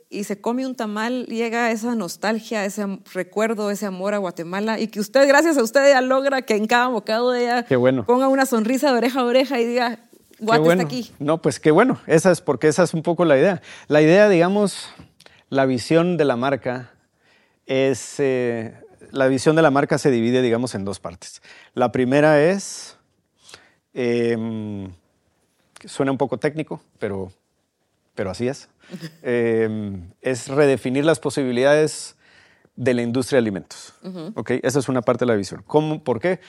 [0.08, 4.88] y se come un tamal, llega esa nostalgia, ese recuerdo, ese amor a Guatemala y
[4.88, 7.66] que usted, gracias a usted, ya logra que en cada bocado de ella
[8.06, 9.98] ponga una sonrisa de oreja a oreja y diga,
[10.38, 11.10] Guate está aquí.
[11.18, 13.62] No, pues qué bueno, esa es porque esa es un poco la idea.
[13.88, 14.88] La idea, digamos,
[15.48, 16.92] la visión de la marca
[17.64, 18.74] es, eh,
[19.10, 21.42] la visión de la marca se divide, digamos, en dos partes.
[21.74, 22.96] La primera es,
[23.94, 24.92] em,
[25.84, 27.32] suena un poco técnico, pero,
[28.16, 28.68] pero así es
[29.22, 32.16] Em, es redefinir las posibilidades
[32.76, 33.94] de la industria de alimentos.
[34.62, 35.62] Esa es una parte de la visión.
[35.66, 36.02] ¿Cómo?
[36.04, 36.40] ¿Por qué?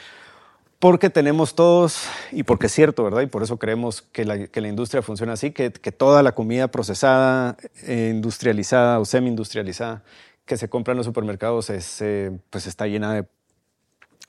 [0.79, 3.21] Porque tenemos todos, y porque es cierto, ¿verdad?
[3.21, 8.11] Y por eso creemos que la, industria funciona así, que, toda la comida procesada, eh,
[8.13, 10.03] industrializada o semi-industrializada
[10.45, 13.25] que se compra en los supermercados es, eh, pues está llena de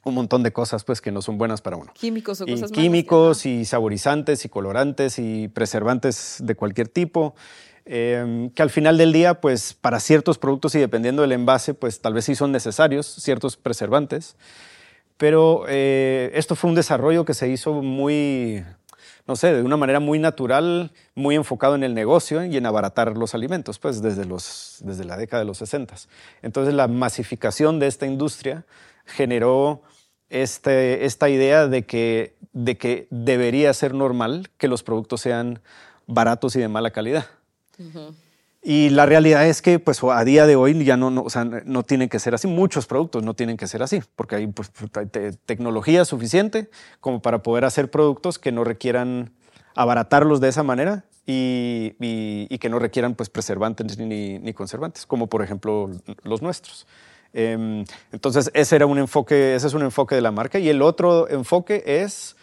[0.04, 1.92] un montón de cosas pues que no son buenas para uno.
[1.94, 7.34] Químicos o cosas Químicos y saborizantes y colorantes y preservantes de cualquier tipo.
[7.90, 12.00] Em, que al final del día, pues para ciertos productos y dependiendo del envase, pues
[12.00, 14.36] tal vez sí son necesarios ciertos preservantes.
[15.16, 18.62] Pero eh, esto fue un desarrollo que se hizo muy,
[19.26, 23.16] no sé, de una manera muy natural, muy enfocado en el negocio y en abaratar
[23.16, 25.94] los alimentos, pues desde, los, desde la década de los 60.
[26.42, 28.64] Entonces la masificación de esta industria
[29.08, 29.82] generó
[30.30, 35.60] este, esta idea de que, de que debería ser normal que los productos sean
[36.06, 37.26] baratos y de mala calidad.
[38.62, 41.44] Y la realidad es que pues, a día de hoy ya no, no, o sea,
[41.44, 42.48] no tienen que ser así.
[42.48, 44.70] Muchos productos no tienen que ser así, porque hay, pues,
[45.46, 46.68] tecnología suficiente
[47.00, 49.32] como para poder hacer productos que no requieran
[49.74, 55.28] abaratarlos de esa manera y, y, que no requieran pues, preservantes ni, ni, conservantes, como
[55.28, 55.90] por ejemplo
[56.24, 56.86] los nuestros.
[57.32, 60.58] Em, entonces, ese, era un enfoque, ese es un enfoque de la marca.
[60.58, 62.36] Y el otro enfoque es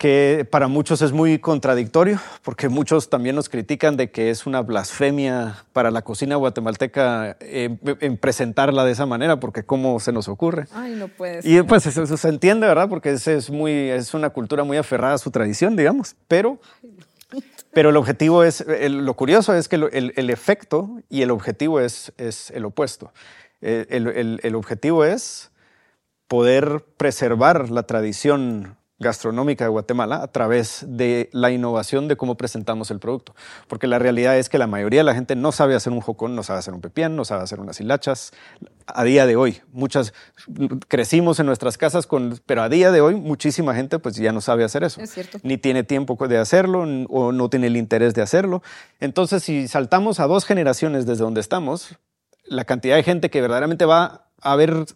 [0.00, 4.62] que para muchos es muy contradictorio, porque muchos también nos critican de que es una
[4.62, 10.64] blasfemia para la cocina guatemalteca en presentarla de esa manera, porque cómo se nos ocurre.
[10.72, 11.52] Ay, no puede ser.
[11.52, 12.88] Y pues eso, se entiende, ¿verdad?
[12.88, 16.58] Porque es, es, muy, es una cultura muy aferrada a su tradición, digamos, pero...
[17.72, 22.12] Pero el objetivo es, lo curioso es que el, el, efecto y el objetivo es,
[22.16, 23.12] es el opuesto.
[23.62, 25.50] Eh, el, el, objetivo es
[26.28, 32.90] poder preservar la tradición gastronómica de Guatemala a través de la innovación de cómo presentamos
[32.90, 33.34] el producto.
[33.66, 36.36] Porque la realidad es que la mayoría de la gente no sabe hacer un jocón,
[36.36, 38.32] no sabe hacer un pepián, no sabe hacer unas hilachas.
[38.86, 40.12] A día de hoy, muchas
[40.86, 44.42] crecimos en nuestras casas con, pero a día de hoy muchísima gente pues ya no
[44.42, 45.00] sabe hacer eso.
[45.00, 45.38] Es cierto.
[45.42, 48.62] Ni tiene tiempo de hacerlo o no tiene el interés de hacerlo.
[49.00, 51.96] Entonces, si saltamos a dos generaciones desde donde estamos,
[52.44, 54.86] la cantidad de gente que verdaderamente va a ver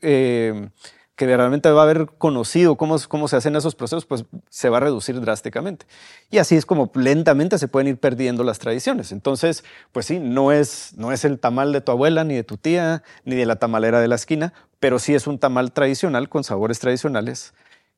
[0.00, 0.68] eh,
[1.16, 4.78] que realmente va a haber conocido cómo, cómo se hacen esos procesos, pues se va
[4.78, 5.86] a reducir drásticamente.
[6.30, 9.12] Y así es como lentamente se pueden ir perdiendo las tradiciones.
[9.12, 12.56] Entonces, pues sí, no es, no es el tamal de tu abuela, ni de tu
[12.56, 16.44] tía, ni de la tamalera de la esquina, pero sí es un tamal tradicional con
[16.44, 17.52] sabores tradicionales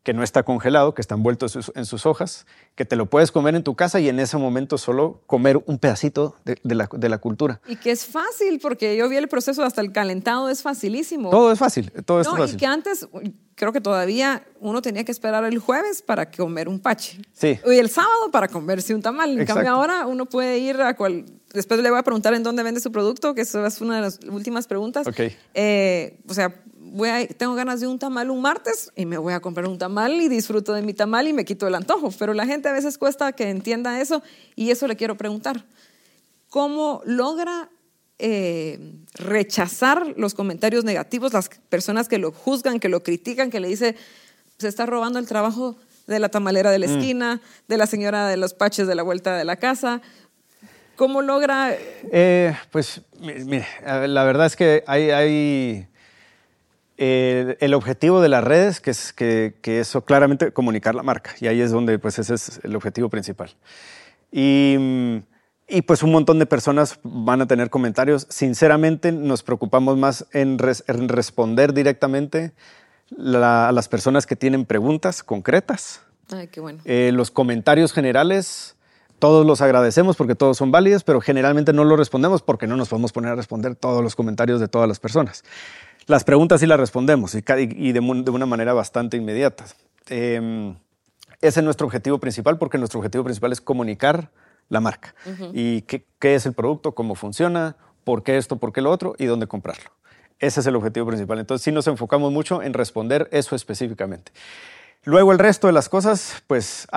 [0.05, 3.55] que no está congelado, que está envuelto en sus, hojas, que te lo puedes comer
[3.55, 7.19] en tu casa y en ese momento solo comer un pedacito de, la, de, la,
[7.19, 7.61] cultura.
[7.67, 11.31] Y que es fácil, porque yo vi el proceso hasta el calentado, es facilísimo.
[11.31, 12.57] Todo es fácil, todo es no, fácil.
[12.57, 13.09] Y que antes,
[13.55, 17.23] creo que todavía uno tenía que esperar el jueves para comer un pache.
[17.33, 17.59] Sí.
[17.67, 19.39] Y el sábado para comerse un tamal.
[19.39, 21.25] En cambio ahora uno puede ir a cual...
[21.55, 24.03] Después le voy a preguntar en dónde vende su producto, que eso es una de
[24.03, 25.07] las últimas preguntas.
[25.07, 25.21] Ok.
[25.55, 26.53] Eh, o sea,
[27.37, 30.29] tengo ganas de un tamal un martes y me voy a comprar un tamal y
[30.29, 32.11] disfruto de mi tamal y me quito el antojo.
[32.19, 34.23] Pero la gente a veces cuesta que entienda eso
[34.55, 35.65] y eso le quiero preguntar.
[36.51, 37.69] ¿Cómo logra
[38.19, 38.79] eh,
[39.15, 43.97] rechazar los comentarios negativos, las personas que lo juzgan, que lo critican, que le dice
[44.59, 45.77] se está robando el trabajo
[46.07, 46.91] de la tamalera de la mm.
[46.91, 50.01] esquina, de la señora de los paches de la vuelta de la casa?
[50.95, 51.77] ¿Cómo logra...?
[52.13, 53.67] Eh, pues, mire,
[54.07, 55.89] la verdad es que hay, hay
[56.97, 61.61] el objetivo de las redes, que es que, eso claramente comunicar la marca, y ahí
[61.61, 63.51] es donde pues ese es el objetivo principal.
[64.31, 65.23] Y,
[65.87, 68.27] pues un montón de personas van a tener comentarios.
[68.31, 72.53] Sinceramente nos preocupamos más en, responder directamente
[73.19, 76.03] a las personas que tienen preguntas concretas.
[76.31, 76.81] Ay, qué bueno.
[76.85, 78.77] Eh, los comentarios generales,
[79.19, 82.89] todos los agradecemos porque todos son válidos, pero generalmente no los respondemos porque no nos
[82.89, 85.45] podemos poner a responder todos los comentarios de todas las personas.
[86.07, 89.65] Las preguntas sí las respondemos y, de, una manera bastante inmediata.
[90.09, 90.77] Em,
[91.41, 94.31] ese es nuestro objetivo principal porque nuestro objetivo principal es comunicar
[94.69, 95.15] la marca
[95.53, 99.27] y qué, es el producto, cómo funciona, por qué esto, por qué lo otro y
[99.27, 99.91] dónde comprarlo.
[100.39, 101.39] Ese es el objetivo principal.
[101.39, 104.33] Entonces sí nos enfocamos mucho en responder eso específicamente.
[105.05, 106.89] Luego el resto de las cosas, pues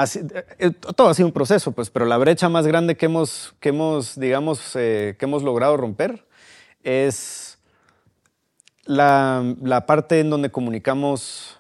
[0.60, 3.70] eh, todo ha sido un proceso, pues, pero la brecha más grande que hemos, que
[3.70, 6.26] hemos digamos, eh, que hemos logrado romper
[6.84, 7.47] es
[8.88, 11.60] la, parte en donde comunicamos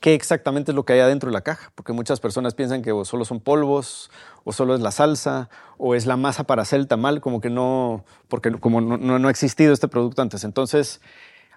[0.00, 2.92] qué exactamente es lo que hay adentro de la caja, porque muchas personas piensan que
[3.04, 4.10] solo son polvos,
[4.44, 7.50] o solo es la salsa, o es la masa para hacer el tamal, como que
[7.50, 10.44] no, porque como no, ha existido este producto antes.
[10.44, 11.00] Entonces,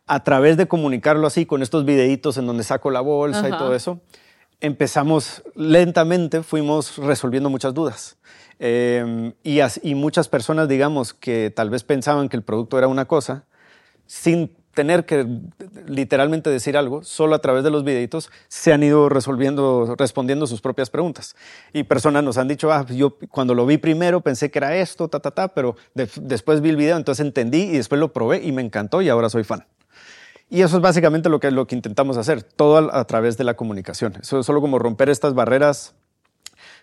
[0.07, 3.75] a través de comunicarlo así, con estos videitos en donde saco la bolsa y todo
[3.75, 3.99] eso,
[4.61, 8.17] empezamos lentamente, fuimos resolviendo muchas dudas.
[8.57, 13.05] Em, y, y muchas personas, digamos, que tal vez pensaban que el producto era una
[13.05, 13.45] cosa,
[14.05, 15.25] sin tener que
[15.87, 20.61] literalmente decir algo, solo a través de los videitos se han ido resolviendo, respondiendo sus
[20.61, 21.35] propias preguntas.
[21.73, 25.07] Y personas nos han dicho, ah, yo cuando lo vi primero pensé que era esto,
[25.07, 28.51] ta, ta, ta, pero después vi el video, entonces entendí y después lo probé y
[28.51, 29.65] me encantó y ahora soy fan.
[30.49, 33.53] Y eso es básicamente lo que, lo que intentamos hacer, todo a, través de la
[33.53, 34.15] comunicación.
[34.19, 35.93] Eso es solo como romper estas barreras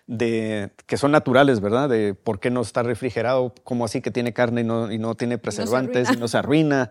[0.07, 1.89] de, que son naturales, ¿verdad?
[1.89, 5.15] De por qué no está refrigerado, como así que tiene carne y no, y no
[5.15, 6.89] tiene preservantes y no se arruina.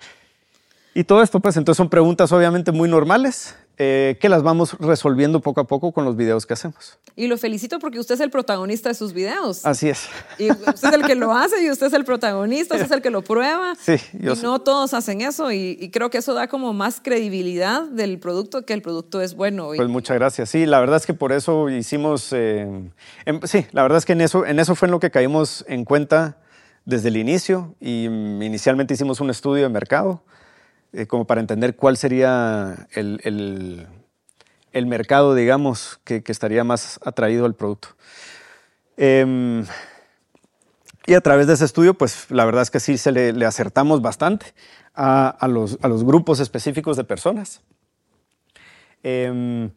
[0.96, 5.40] Y todo esto, pues entonces son preguntas obviamente muy normales eh, que las vamos resolviendo
[5.40, 6.98] poco a poco con los videos que hacemos.
[7.14, 9.66] Y lo felicito porque usted es el protagonista de sus videos.
[9.66, 10.08] Así es.
[10.38, 13.02] Y usted es el que lo hace y usted es el protagonista, usted es el
[13.02, 13.74] que lo prueba.
[13.78, 17.82] Sí, yo y no todos hacen eso y, creo que eso da como más credibilidad
[17.82, 19.72] del producto que el producto es bueno.
[19.76, 20.48] Pues muchas gracias.
[20.48, 22.88] Sí, la verdad es que por eso hicimos, eh,
[23.44, 25.84] sí, la verdad es que en eso, en eso fue en lo que caímos en
[25.84, 26.38] cuenta
[26.86, 30.22] desde el inicio y mm, inicialmente hicimos un estudio de mercado
[30.92, 33.20] eh, como para entender cuál sería el,
[34.72, 37.88] el, mercado, digamos, que, que, estaría más atraído al producto.
[38.96, 39.64] Em,
[41.06, 44.02] y a través de ese estudio, pues la verdad es que sí se le, acertamos
[44.02, 44.54] bastante
[44.94, 47.62] a, a, los, a, los, grupos específicos de personas.
[49.02, 49.70] Em,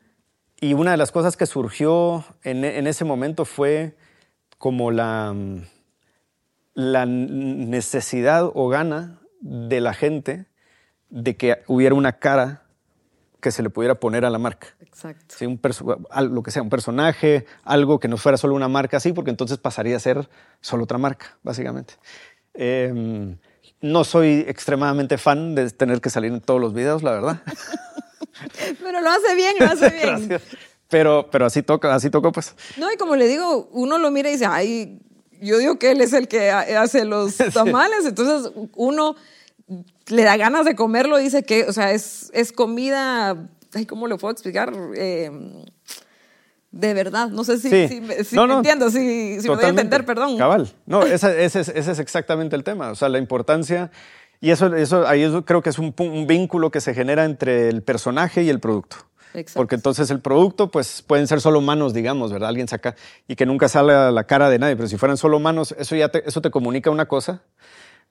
[0.59, 3.95] y una de las cosas que surgió en, en ese momento fue
[4.57, 5.33] como la,
[6.73, 10.45] la necesidad o gana de la gente
[11.09, 12.63] de que hubiera una cara
[13.41, 14.67] que se le pudiera poner a la marca.
[14.81, 15.35] Exacto.
[15.37, 15.45] ¿Sí?
[15.45, 15.59] Un
[16.31, 19.57] lo que sea, un personaje, algo que no fuera solo una marca así, porque entonces
[19.57, 20.29] pasaría a ser
[20.61, 21.93] solo otra marca, básicamente.
[22.53, 23.37] Em,
[23.81, 27.41] no soy extremadamente fan de tener que salir en todos los videos, la verdad.
[28.83, 29.89] Pero lo hace bien, lo hace
[30.27, 30.41] bien.
[30.87, 32.55] pero, pero así toca, así toca pues.
[32.77, 35.01] No, y como le digo, uno lo mira y dice, ay,
[35.41, 39.15] yo digo que él es el que hace los tamales, entonces uno
[40.07, 44.17] le da ganas de comerlo, dice que, o sea, es, es comida, ay, ¿cómo lo
[44.17, 44.73] puedo explicar?
[44.95, 45.31] Eh,
[46.71, 50.37] de verdad, no sé si, si, me entiendo, si, si me voy a entender, perdón.
[50.37, 53.91] Cabal, no, ese, ese, ese, es exactamente el tema, o sea, la importancia,
[54.41, 57.81] y eso, eso ahí creo que es un, un vínculo que se genera entre el
[57.81, 58.97] personaje y el producto.
[59.33, 59.59] Exacto.
[59.59, 62.49] Porque entonces el producto, pues pueden ser solo manos, digamos, ¿verdad?
[62.49, 62.95] Alguien saca
[63.27, 66.09] y que nunca sale la cara de nadie, pero si fueran solo manos, eso ya
[66.09, 67.43] te, eso te comunica una cosa,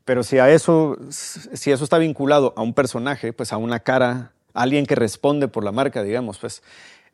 [0.08, 4.32] pero si a eso, si eso está vinculado a un personaje, pues a una cara,
[4.54, 6.62] a alguien que responde por la marca, digamos, pues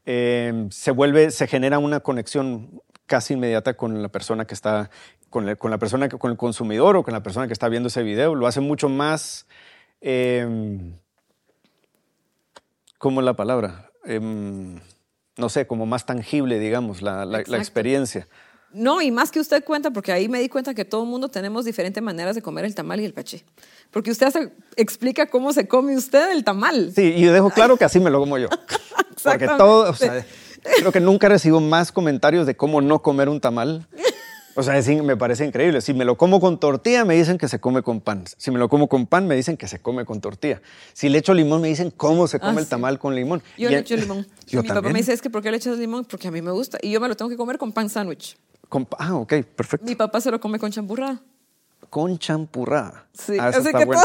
[0.06, 4.90] Em, se vuelve, se genera una conexión casi inmediata con la persona que está,
[5.30, 8.34] con, la, persona, con el consumidor o con la persona que está viendo ese video.
[8.34, 9.46] Lo hace mucho más,
[10.00, 10.46] eh,
[12.98, 13.90] ¿cómo es la palabra?
[14.04, 14.78] Em,
[15.36, 18.28] no sé, como más tangible, digamos, la, la, experiencia.
[18.74, 21.28] No, y más que usted cuenta, porque ahí me di cuenta que todo el mundo
[21.28, 23.44] tenemos diferentes maneras de comer el tamal y el paché.
[23.92, 26.92] Porque usted explica cómo se come usted el tamal.
[26.92, 28.48] Sí, y yo dejo claro que así me lo como yo.
[29.22, 30.26] Porque todo, o sea,
[30.78, 33.86] creo que nunca recibo más comentarios de cómo no comer un tamal.
[34.56, 35.80] O sea, me parece increíble.
[35.80, 38.24] Si me lo como con tortilla, me dicen que se come con pan.
[38.36, 40.60] Si me lo como con pan, me dicen que se come con tortilla.
[40.92, 43.42] Si le echo limón, me dicen cómo se come ah, el tamal con limón.
[43.56, 44.26] Yo le echo limón.
[44.52, 46.04] mi papá me dice, es que ¿por qué le echas limón?
[46.04, 46.78] Porque a mí me gusta.
[46.82, 48.36] Y yo me lo tengo que comer con pan sándwich.
[48.98, 49.86] Ah, ok, perfecto.
[49.86, 51.20] Mi papá se lo come con champurrada.
[51.90, 53.06] Con champurrada.
[53.12, 54.02] Sí, ah, así que buena.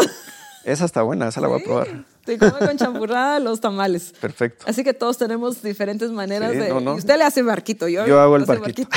[0.63, 2.05] Esa está buena, esa la voy a probar.
[2.25, 4.13] Te come con champurrada los tamales.
[4.19, 4.65] Perfecto.
[4.67, 6.69] Así que todos tenemos diferentes maneras de.
[6.69, 8.87] Y usted le hace barquito, yo, yo hago el barquito.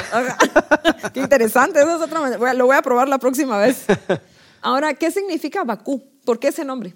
[1.15, 2.55] Qué interesante, eso es otra manera.
[2.55, 3.87] Lo voy a probar la próxima vez.
[4.61, 6.03] Ahora, ¿qué significa Bakú?
[6.25, 6.95] ¿Por qué ese nombre?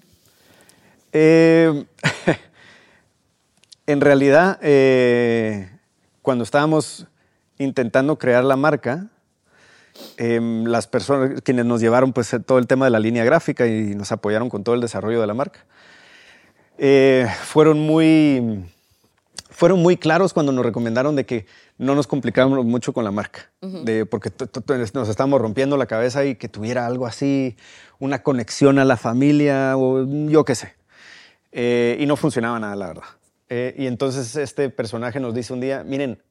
[1.11, 1.85] Eh,
[3.87, 5.69] en realidad, eh,
[6.21, 7.07] cuando estábamos
[7.57, 9.09] intentando crear la marca,
[10.17, 13.95] Em, las personas, quienes nos llevaron pues todo el tema de la línea gráfica y
[13.95, 15.65] nos apoyaron con todo el desarrollo de la marca,
[16.77, 18.65] eh, fueron muy
[19.49, 21.47] fueron muy claros cuando nos recomendaron de que
[21.79, 24.31] no nos complicáramos mucho con la marca, de, porque
[24.93, 27.55] nos estábamos rompiendo la cabeza y que tuviera algo así,
[27.97, 30.75] una conexión a la familia o yo qué sé.
[31.51, 33.03] Eh, y no funcionaba nada, la verdad.
[33.49, 36.21] Eh, y entonces este personaje nos dice un día, miren,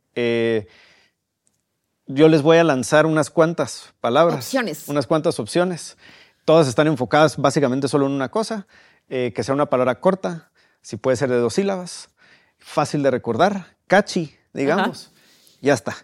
[2.07, 4.37] yo les voy a lanzar unas cuantas palabras.
[4.37, 4.89] Opciones.
[4.89, 5.97] Unas cuantas opciones.
[6.45, 8.67] Todas están enfocadas básicamente solo en una cosa,
[9.09, 12.11] eh, que sea una palabra corta, si puede ser de dos sílabas,
[12.59, 15.13] fácil de recordar, catchy, digamos.
[15.61, 15.97] Ya está.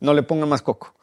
[0.00, 0.94] No le pongan más coco.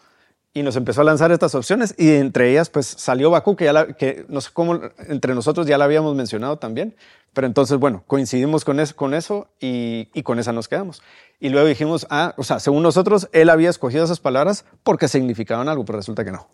[0.55, 3.87] Y nos empezó a lanzar estas opciones y entre ellas pues salió Bakú, que, ya
[3.93, 6.95] que no sé cómo entre nosotros ya la habíamos mencionado también,
[7.33, 11.03] pero entonces bueno, coincidimos con eso, con eso y, y con esa nos quedamos.
[11.39, 15.67] Y luego dijimos, ah, o sea, según nosotros, él había escogido esas palabras porque significaban
[15.67, 16.47] algo, pero resulta que no.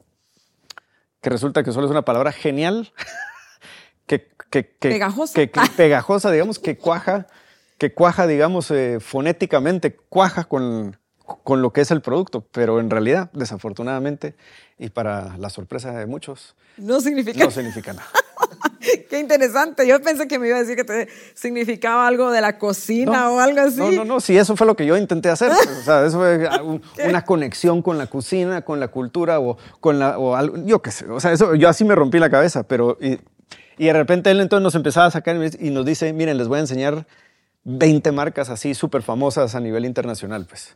[1.22, 2.92] Que resulta que solo es una palabra genial,
[4.08, 5.34] que, que, pegajosa.
[5.36, 7.28] Que, pegajosa, digamos, que cuaja,
[7.78, 10.98] que cuaja, digamos, eh, fonéticamente, cuaja con,
[11.44, 14.36] con lo que es el producto, pero en realidad, desafortunadamente,
[14.78, 18.08] y para la sorpresa de muchos, no significa, no significa nada.
[19.10, 19.86] Qué interesante.
[19.86, 23.40] Yo pensé que me iba a decir que te significaba algo de la cocina o
[23.40, 23.78] algo así.
[23.78, 24.20] No, no, no.
[24.20, 25.52] Sí, eso fue lo que yo intenté hacer.
[25.80, 26.50] o sea, eso fue
[27.08, 30.18] una conexión con la cocina, con la cultura o con la.
[30.18, 31.06] O algo, yo qué sé.
[31.10, 32.64] O sea, eso, yo así me rompí la cabeza.
[32.64, 32.98] Pero.
[33.00, 33.20] Y,
[33.78, 36.58] y de repente él entonces nos empezaba a sacar y nos dice: Miren, les voy
[36.58, 37.06] a enseñar
[37.64, 40.76] 20 marcas así súper famosas a nivel internacional, pues.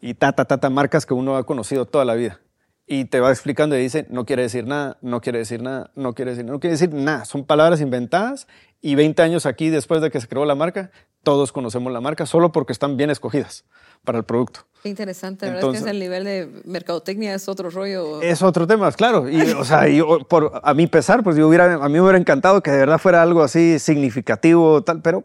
[0.00, 2.40] Y ta, ta, ta, ta, marcas que uno ha conocido toda la vida
[2.86, 6.14] y te va explicando y dice, no quiere decir nada, no quiere decir nada, no
[6.14, 7.24] quiere decir, no quiere decir nada.
[7.24, 8.46] Son palabras inventadas
[8.80, 10.90] y 20 años aquí después de que se creó la marca,
[11.24, 13.64] todos conocemos la marca solo porque están bien escogidas
[14.04, 14.60] para el producto.
[14.84, 18.22] Qué interesante, verdad es que el nivel de mercadotecnia es otro rollo.
[18.22, 19.28] Es otro tema, claro.
[19.28, 19.84] Y, o sea,
[20.28, 22.98] por, a mi pesar, pues yo hubiera, a mí me hubiera encantado que de verdad
[22.98, 25.24] fuera algo así significativo, tal, pero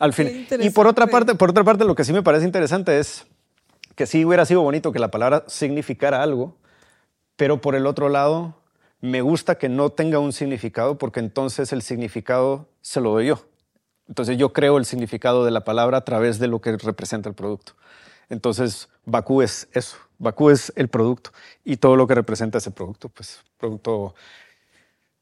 [0.00, 0.48] al fin.
[0.60, 3.26] Y por otra parte, por otra parte, lo que sí me parece interesante es
[4.00, 6.56] que sí hubiera sido bonito que la palabra significara algo,
[7.36, 8.54] pero por el otro lado,
[9.02, 13.44] me gusta que no tenga un significado porque entonces el significado se lo doy yo.
[14.08, 17.34] Entonces yo creo el significado de la palabra a través de lo que representa el
[17.34, 17.74] producto.
[18.30, 21.32] Entonces Bakú es eso, Bakú es el producto
[21.62, 24.14] y todo lo que representa ese producto, pues producto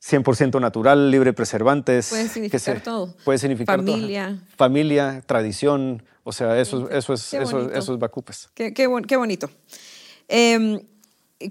[0.03, 2.09] 100% natural, libre de preservantes.
[2.09, 3.15] Puede significar todo.
[3.25, 4.39] Puede significar familia.
[4.57, 8.51] Familia, tradición, o sea, eso, eso es, eso, eso, es Bakupes.
[8.55, 9.51] Qué, qué, qué bonito.
[10.29, 10.85] Eh,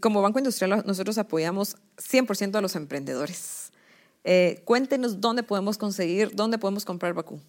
[0.01, 3.71] como Banco Industrial, nosotros apoyamos 100% a los emprendedores.
[4.23, 7.39] Eh, cuéntenos dónde podemos conseguir, dónde podemos comprar Bakú.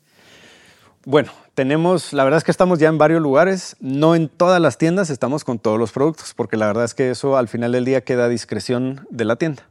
[1.04, 4.78] Bueno, tenemos, la verdad es que estamos ya en varios lugares, no en todas las
[4.78, 7.84] tiendas estamos con todos los productos, porque la verdad es que eso al final del
[7.84, 9.68] día queda a discreción de la tienda.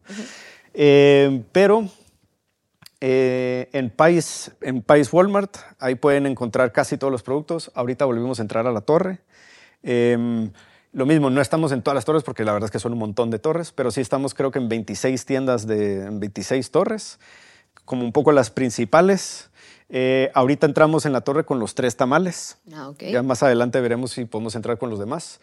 [0.79, 1.89] Eh, pero
[3.01, 7.71] eh, en, País, en País Walmart, ahí pueden encontrar casi todos los productos.
[7.73, 9.19] Ahorita volvimos a entrar a la torre.
[9.81, 10.51] Em,
[10.93, 12.99] lo mismo, no estamos en todas las torres porque la verdad es que son un
[12.99, 17.19] montón de torres, pero sí estamos creo que en 26 tiendas de 26 torres,
[17.83, 19.49] como un poco las principales.
[19.89, 22.57] Eh, ahorita entramos en la torre con los tres tamales.
[22.71, 23.11] Ah, okay.
[23.11, 25.39] Ya más adelante veremos si podemos entrar con los demás.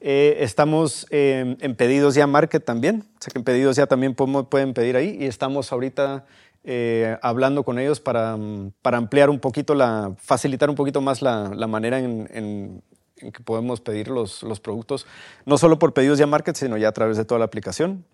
[0.00, 4.72] Eh, estamos en pedidos ya market también, o sea que en pedidos ya también pueden
[4.72, 6.24] pedir ahí y estamos ahorita
[6.64, 8.36] eh, hablando con ellos para,
[8.82, 13.42] para, ampliar un poquito, la, facilitar un poquito más la, la manera en, en, que
[13.42, 15.06] podemos pedir los, los, productos,
[15.46, 18.04] no solo por pedidos ya market, sino ya a través de toda la aplicación.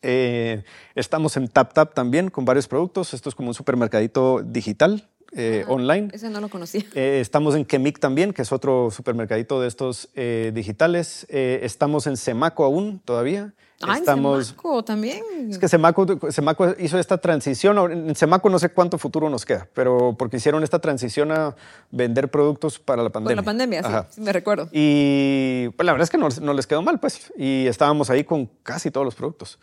[0.00, 3.14] Eh, estamos en TapTap también con varios productos.
[3.14, 5.08] Esto es como un supermercadito digital.
[5.36, 6.08] Eh, Ah, online.
[6.12, 6.82] Ese no lo conocía.
[6.94, 11.26] Eh, estamos en Kemik también, que es otro supermercadito de estos eh, digitales.
[11.28, 13.52] Estamos en Semaco aún todavía.
[13.82, 15.22] Ah, estamos, en Semaco también.
[15.50, 17.92] Es que Semaco, Semaco hizo esta transición.
[17.92, 21.54] En Semaco no sé cuánto futuro nos queda, pero porque hicieron esta transición a
[21.90, 23.36] vender productos para la pandemia.
[23.36, 24.06] Con la pandemia, Ajá.
[24.10, 24.68] sí, me recuerdo.
[24.72, 27.32] Y pues, la verdad es que no, no les quedó mal, pues.
[27.36, 29.58] Y estábamos ahí con casi todos los productos.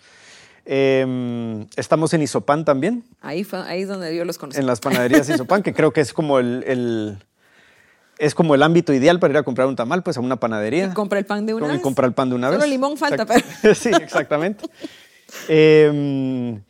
[0.65, 4.59] Eh, estamos en Isopan también, Ahí, fue, ahí es donde yo los conocí.
[4.59, 7.17] en las panaderías Isopan, que creo que es como el, el-
[8.19, 10.85] es como el ámbito ideal para ir a comprar un tamal, pues a una panadería.
[10.85, 11.81] Y compra el pan de una Y vez.
[11.81, 12.69] comprar el pan de una Solo vez.
[12.69, 14.65] limón falta, Exact- sí, exactamente.
[15.47, 16.61] Eh,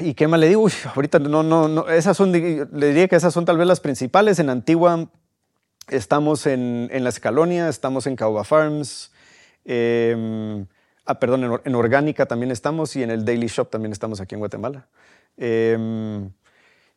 [0.00, 0.62] ¿Y qué más le digo?
[0.62, 1.88] Uy, ahorita no, no, no.
[1.88, 4.38] Esas son, le diría que esas son tal vez las principales.
[4.38, 5.08] En Antigua
[5.88, 9.12] estamos en, en La Escalonia, estamos en Cauba Farms.
[9.64, 10.66] eh,
[11.06, 14.20] ah, perdón, en, Or- en Orgánica también estamos y en el Daily Shop también estamos
[14.20, 14.86] aquí en Guatemala.
[15.36, 16.28] Eh,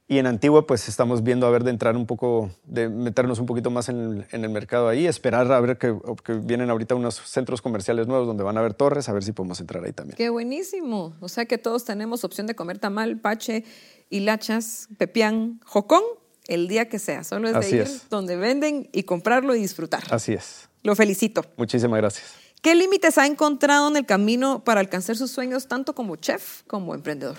[0.07, 3.47] y en Antigua, pues estamos viendo a ver de entrar un poco, de meternos un
[3.47, 6.93] poquito más en el, en el mercado ahí, esperar a ver que, que vienen ahorita
[6.93, 9.93] unos centros comerciales nuevos donde van a haber torres, a ver si podemos entrar ahí
[9.93, 10.15] también.
[10.15, 11.15] Qué buenísimo.
[11.21, 13.63] O sea que todos tenemos opción de comer tamal, pache,
[14.11, 16.03] hilachas, pepián, jocón,
[16.47, 17.23] el día que sea.
[17.23, 18.07] Solo es Así de ir es.
[18.09, 20.03] donde venden y comprarlo y disfrutar.
[20.11, 20.69] Así es.
[20.83, 21.43] Lo felicito.
[21.57, 22.35] Muchísimas gracias.
[22.65, 26.95] ¿Qué límites ha encontrado en el camino para alcanzar sus sueños tanto como chef como
[26.95, 27.37] emprendedor?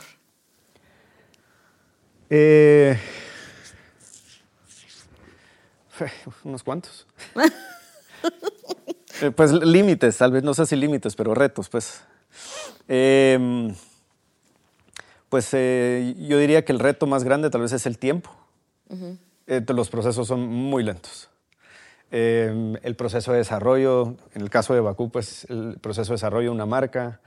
[2.30, 2.96] Eh,
[6.44, 7.08] unos cuantos.
[9.22, 12.02] Eh, pues límites, tal vez, no sé si límites, pero retos, pues.
[12.86, 13.74] Eh,
[15.30, 18.30] pues eh, yo diría que el reto más grande tal vez es el tiempo.
[19.46, 21.30] Los procesos son muy lentos.
[22.12, 26.50] Eh, el proceso de desarrollo, en el caso de Bakú, pues el proceso de desarrollo
[26.50, 27.20] de una marca,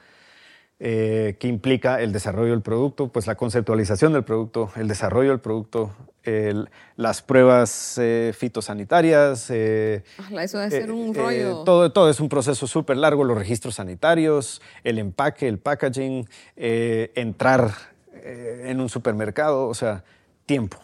[0.82, 5.42] eh, que implica el desarrollo del producto, pues la conceptualización del producto, el desarrollo del
[5.42, 5.92] producto,
[6.24, 9.50] el- las pruebas eh, fitosanitarias.
[9.50, 10.04] eh,
[10.42, 11.64] Eso debe ser eh, un eh, rollo.
[11.66, 17.12] todo, todo es un proceso súper largo, los registros sanitarios, el empaque, el packaging, eh,
[17.16, 17.72] entrar
[18.24, 20.04] en un supermercado, o sea,
[20.46, 20.78] tiempo.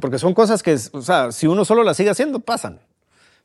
[0.00, 2.80] Porque son cosas que, o sea, si uno solo las sigue haciendo, pasan.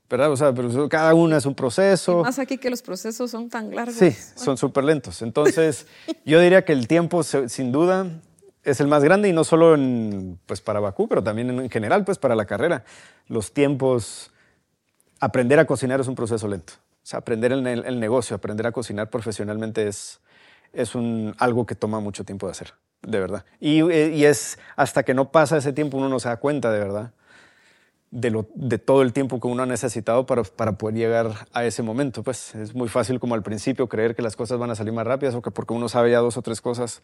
[0.10, 0.32] ¿Verdad?
[0.32, 2.22] O sea, pero cada una es un proceso.
[2.22, 3.96] Más aquí que los procesos son tan largos.
[3.96, 5.22] Sí, son súper lentos.
[5.22, 5.88] Entonces,
[6.26, 8.08] yo diría que el tiempo, sin duda,
[8.64, 11.70] es el más grande y no solo en, pues, para Bakú, pero también en, en
[11.70, 12.84] general, pues, para la carrera.
[13.28, 14.32] Los tiempos,
[15.20, 16.74] aprender a cocinar es un proceso lento.
[17.04, 20.20] O sea, aprender el, el negocio, aprender a cocinar profesionalmente es,
[20.74, 23.46] es un, algo que toma mucho tiempo de hacer, de verdad.
[23.60, 26.72] Y, eh, y es hasta que no pasa ese tiempo uno no se da cuenta,
[26.72, 27.12] de verdad,
[28.16, 31.66] de, lo, de todo el tiempo que uno ha necesitado para, para poder llegar a
[31.66, 32.24] ese momento.
[32.24, 35.06] Pues es muy fácil como al principio creer que las cosas van a salir más
[35.06, 37.02] rápidas o que porque uno sabe ya dos o tres cosas,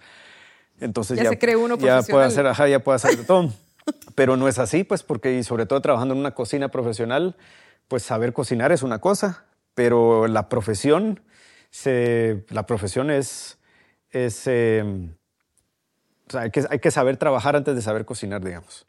[0.79, 3.51] entonces Ya ya, se cree uno ya puede hacer, ajá, ya puede hacer de todo.
[4.15, 7.35] Pero no es así, pues porque y sobre todo trabajando en una cocina profesional,
[7.89, 9.43] pues saber cocinar es una cosa,
[9.73, 11.19] pero la profesión,
[11.71, 13.57] se, la profesión es,
[14.11, 14.83] es eh,
[16.27, 18.85] o sea, hay que, hay que saber trabajar antes de saber cocinar, digamos.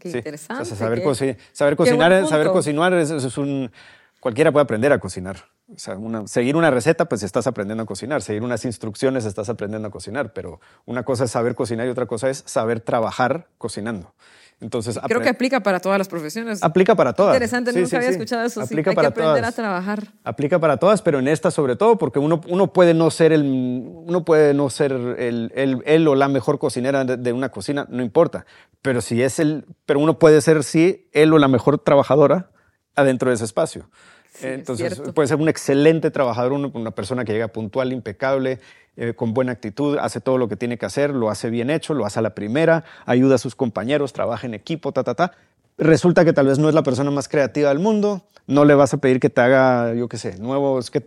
[0.00, 0.62] Qué Sí, interesante.
[0.62, 3.70] o sea, saber, qué- saber cocinar, saber cocinar es, es un
[4.18, 5.36] cualquiera puede aprender a cocinar.
[5.74, 8.22] O sea, una- seguir una receta, pues estás aprendiendo a cocinar.
[8.22, 10.32] Seguir unas instrucciones, estás aprendiendo a cocinar.
[10.32, 14.14] Pero una cosa es saber cocinar y otra cosa es saber trabajar cocinando.
[14.62, 16.62] Entonces, Creo que aplica para todas las profesiones.
[16.62, 17.32] aplica para todas.
[17.34, 18.12] Interesante, Sí, nunca sí, había sí.
[18.16, 18.60] escuchado eso.
[18.60, 19.52] Aplica Hay para que aprender todas.
[19.54, 20.08] a trabajar.
[20.22, 23.42] Aplica para todas, pero en esta sobre todo, porque uno, uno puede no ser el,
[23.44, 28.02] uno puede no ser el, el- el o la mejor cocinera de, una cocina, no
[28.02, 28.44] importa.
[28.82, 32.50] Pero si es el, pero uno puede ser sí el o la mejor trabajadora
[32.96, 33.88] adentro de ese espacio.
[34.32, 38.60] Sí, Entonces puede ser un excelente trabajador, una persona que llega puntual, impecable,
[38.96, 41.94] eh, con buena actitud, hace todo lo que tiene que hacer, lo hace bien hecho,
[41.94, 45.32] lo hace a la primera, ayuda a sus compañeros, trabaja en equipo, ta, ta, ta.
[45.78, 48.92] resulta que tal vez no es la persona más creativa del mundo, no le vas
[48.92, 51.02] a pedir que te haga, yo qué sé, nuevos, que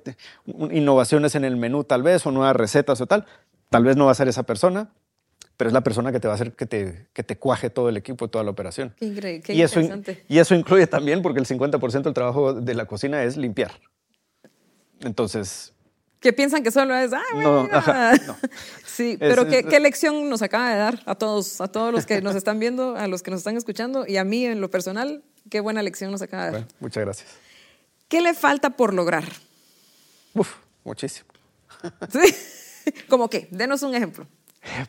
[0.71, 3.25] innovaciones en el menú tal vez, o nuevas recetas o tal.
[3.69, 4.89] Tal vez no va a ser esa persona,
[5.57, 7.89] pero es la persona que te va a hacer que te, que te cuaje todo
[7.89, 8.93] el equipo, toda la operación.
[8.97, 10.25] Qué, increíble, qué y eso, interesante.
[10.27, 13.71] y eso incluye también, porque el 50% del trabajo de la cocina es limpiar.
[15.01, 15.73] Entonces,
[16.19, 18.37] que piensan que solo es, ah, No, ajá, no.
[18.85, 21.91] Sí, Es- pero qué, es- qué lección nos acaba de dar a todos, a todos
[21.91, 24.61] los que nos están viendo, a los que nos están escuchando y a mí en
[24.61, 26.61] lo personal, qué buena lección nos acaba de dar.
[26.61, 27.29] bueno, muchas gracias.
[28.07, 29.25] ¿Qué le falta por lograr?
[30.33, 31.27] Uf, muchísimo.
[32.09, 32.91] ¿Sí?
[33.09, 33.47] ¿Cómo qué?
[33.51, 34.25] Denos un ejemplo.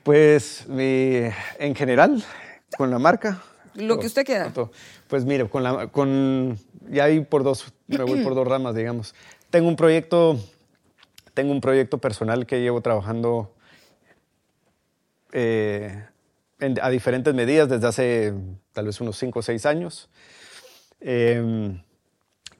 [0.02, 2.22] Pues en general,
[2.76, 3.42] con la marca.
[3.74, 4.46] Lo que usted quiera.
[5.08, 6.58] Pues mire, con la, con,
[6.88, 9.14] ya ahí por dos, me voy por dos ramas, digamos.
[9.50, 10.38] Tengo un proyecto,
[11.34, 13.52] tengo un proyecto personal que llevo trabajando
[15.32, 16.04] eh,
[16.60, 18.34] en- a diferentes medidas desde hace
[18.72, 20.08] tal vez unos cinco o seis años.
[21.00, 21.82] Em,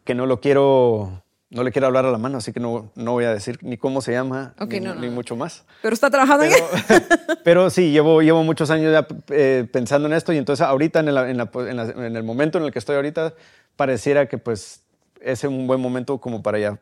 [0.05, 3.13] que no lo quiero, no le quiero hablar a la mano, así que no, no
[3.13, 5.13] voy a decir ni cómo se llama, ni, no, no, ni no.
[5.13, 5.65] mucho más.
[5.83, 7.05] Pero está trabajando en Pero,
[7.45, 11.15] pero sí, llevo, llevo muchos años ya eh, pensando en esto y entonces ahorita, en,
[11.15, 13.35] la- en la- en el momento en el que estoy ahorita,
[13.77, 14.83] pareciera que pues
[15.21, 16.79] es un buen momento como para ya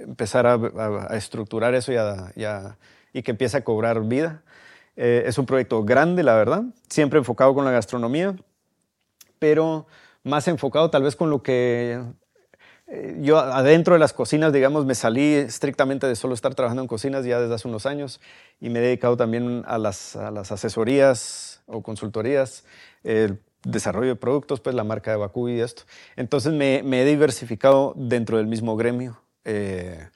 [0.00, 2.76] empezar a, a- a estructurar eso y, a-
[3.12, 4.42] y que empiece a cobrar vida.
[4.96, 8.34] Eh, es un proyecto grande, la verdad, siempre enfocado con la gastronomía,
[9.38, 9.86] pero
[10.24, 12.00] más enfocado tal vez con lo que
[13.20, 17.24] yo adentro de las cocinas, digamos, me salí estrictamente de solo estar trabajando en cocinas
[17.24, 18.20] ya desde hace unos años
[18.60, 22.64] y me he dedicado también a las, a las asesorías o consultorías,
[23.02, 25.82] el desarrollo de productos, pues la marca de Bakú y esto.
[26.14, 29.20] Entonces me, he diversificado dentro del mismo gremio.
[29.44, 30.08] eh,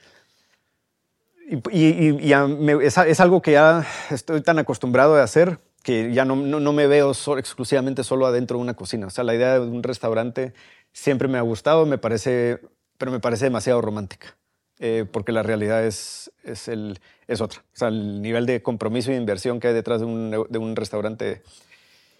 [1.73, 6.87] y, es, algo que ya estoy tan acostumbrado a hacer que ya no, no, me
[6.87, 9.07] veo exclusivamente solo adentro de una cocina.
[9.07, 10.53] O sea, la idea de un restaurante
[10.93, 12.61] siempre me ha gustado, me parece,
[12.99, 14.37] pero me parece demasiado romántica.
[14.81, 17.61] eh, porque la realidad es, es, el, es otra.
[17.61, 20.75] O sea, el nivel de compromiso y inversión que hay detrás de un, de un
[20.75, 21.43] restaurante.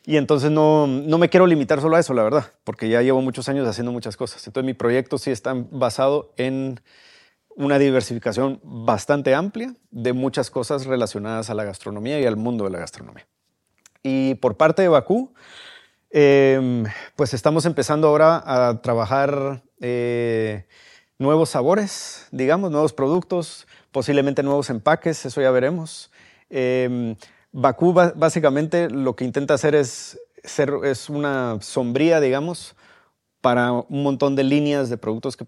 [0.05, 3.23] Y entonces no, no me quiero limitar solo a eso, la verdad, porque ya llevo
[3.23, 4.47] muchos años haciendo muchas cosas.
[4.47, 6.81] Entonces mi proyecto sí está basado en
[7.57, 12.71] una diversificación bastante amplia de muchas cosas relacionadas a la gastronomía y al mundo de
[12.71, 13.27] la gastronomía.
[14.03, 15.33] Y por parte de Bakú,
[16.11, 16.85] eh,
[17.17, 20.67] pues estamos empezando ahora a trabajar eh,
[21.19, 26.11] nuevos sabores, digamos, nuevos productos, posiblemente nuevos empaques, eso ya veremos.
[26.51, 27.17] Eh,
[27.53, 32.77] Bakú ba- básicamente lo que intenta hacer es, ser, es una sombría, digamos,
[33.41, 35.47] para un montón de líneas de productos que,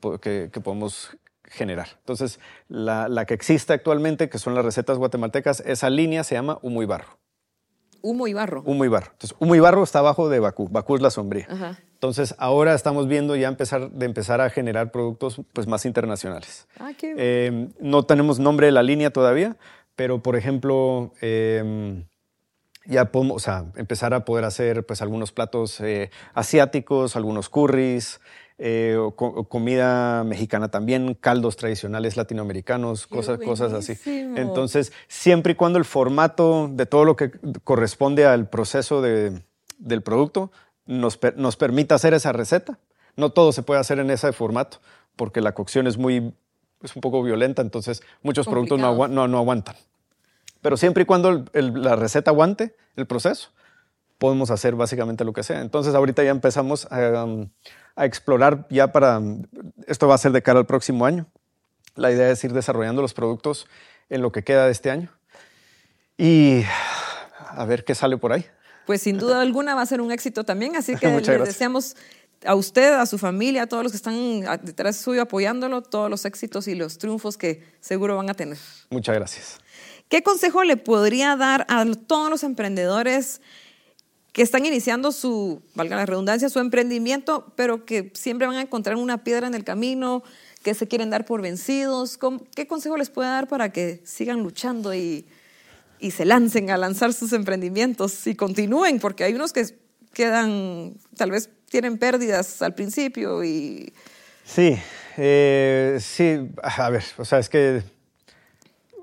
[0.50, 1.88] que- podemos generar.
[1.98, 6.58] Entonces, la, la que existe actualmente, que son las recetas guatemaltecas, esa línea se llama
[6.62, 7.18] Humo Barro.
[8.03, 8.62] Humo y barro.
[8.66, 9.12] Humo y Barro.
[9.12, 10.68] Entonces, Humo y Barro está abajo de Bakú.
[10.68, 11.46] Bakú es la sombría.
[11.48, 11.78] Ajá.
[11.94, 16.66] Entonces, ahora estamos viendo ya empezar, de empezar a generar productos pues, más internacionales.
[16.80, 17.14] Ah, qué...
[17.16, 19.57] Eh, no tenemos nombre de la línea todavía,
[19.94, 22.05] pero por ejemplo, eh,
[22.86, 28.20] ya podemos o sea, empezar a poder hacer pues, algunos platos eh, asiáticos, algunos curries,
[28.64, 33.98] eh, co- comida mexicana también, caldos tradicionales latinoamericanos, Qué cosas, cosas así.
[34.36, 37.32] Entonces, siempre y cuando el formato de todo lo que
[37.64, 39.42] corresponde al proceso de-
[39.78, 40.52] del producto
[40.86, 42.78] nos, nos permita hacer esa receta,
[43.16, 44.78] no todo se puede hacer en ese formato,
[45.16, 46.32] porque la cocción es muy
[46.84, 48.92] es un poco violenta, entonces muchos productos no, Complicado.
[48.92, 49.76] agua- no- no aguantan.
[50.60, 53.50] Pero siempre y cuando el- el- la receta aguante el proceso,
[54.22, 55.60] podemos hacer básicamente lo que sea.
[55.62, 57.50] Entonces ahorita ya empezamos a, um,
[57.96, 59.42] a explorar ya para, um,
[59.88, 61.26] esto va a ser de cara al próximo año.
[61.96, 63.66] La idea es ir desarrollando los productos
[64.10, 65.10] en lo que queda de este año
[66.16, 66.62] y
[67.48, 68.46] a ver qué sale por ahí.
[68.86, 71.48] Pues sin duda alguna va a ser un éxito también, así que les gracias.
[71.48, 71.96] deseamos
[72.46, 76.24] a usted, a su familia, a todos los que están detrás suyo apoyándolo, todos los
[76.26, 78.58] éxitos y los triunfos que seguro van a tener.
[78.88, 79.58] Muchas gracias.
[80.08, 83.40] ¿Qué consejo le podría dar a todos los emprendedores
[84.33, 88.97] que están iniciando su, valga la redundancia, su emprendimiento, pero que siempre van a encontrar
[88.97, 90.22] una piedra en el camino,
[90.62, 92.16] que se quieren dar por vencidos?
[92.16, 95.26] ¿Cómo- ¿Qué consejo les puede dar para que sigan luchando y,
[95.99, 99.01] y se lancen a lanzar sus emprendimientos y continúen?
[99.01, 99.66] Porque hay unos que
[100.14, 103.93] quedan, tal vez tienen pérdidas al principio y
[104.45, 104.76] Sí,
[105.18, 107.83] eh, sí, a ver, o sea, es que,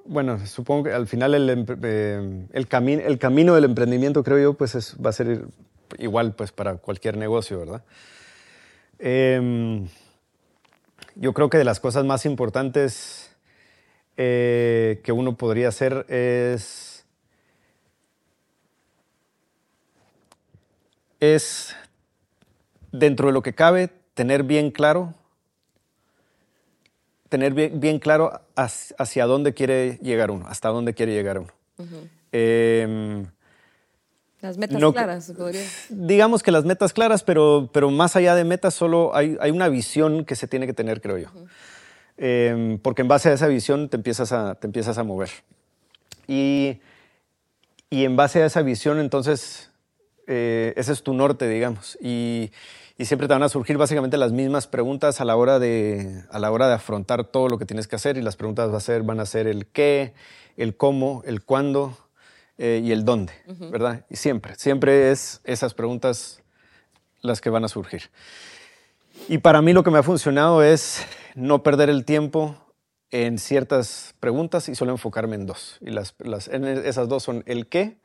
[0.10, 2.68] bueno, supongo que al final el, eh, el,
[3.02, 5.46] el camino del emprendimiento, creo yo, pues es- va a ser
[6.00, 7.84] igual pues para cualquier negocio, ¿verdad?
[8.98, 9.88] Em,
[11.16, 13.36] yo creo que de las cosas más importantes
[14.18, 17.06] eh, que uno podría hacer es,
[21.20, 21.76] es
[22.92, 25.14] dentro de lo que cabe, tener bien claro,
[27.30, 31.50] tener bien, bien claro hacia, hacia dónde quiere llegar uno, hasta dónde quiere llegar uno.
[32.32, 33.26] Em,
[34.42, 35.64] Las metas No- claras, podría.
[35.90, 39.68] digamos que las metas claras, pero, pero más allá de metas, solo hay, hay una
[39.70, 41.28] visión que se tiene que tener, creo yo.
[42.18, 45.30] Em, porque en base a esa visión te empiezas a, te empiezas a mover.
[46.28, 46.80] Y,
[47.90, 49.72] y en base a esa visión, entonces,
[50.28, 51.98] eh, ese es tu norte, digamos.
[52.02, 52.52] Y,
[53.00, 56.38] y siempre te van a surgir básicamente las mismas preguntas a la hora de, a
[56.38, 58.18] la hora de afrontar todo lo que tienes que hacer.
[58.18, 60.14] Y las preguntas va a ser, van a ser el qué,
[60.58, 61.98] el cómo, el cuándo
[62.58, 63.32] eh, y el dónde,
[63.72, 64.06] ¿verdad?
[64.10, 66.42] Y siempre, siempre es esas preguntas
[67.22, 68.12] las que van a surgir.
[69.28, 72.56] Y para mí lo que me ha funcionado es no perder el tiempo
[73.12, 75.78] en ciertas preguntas y solo enfocarme en dos.
[75.82, 77.98] Y las, las- en esas dos son el qué,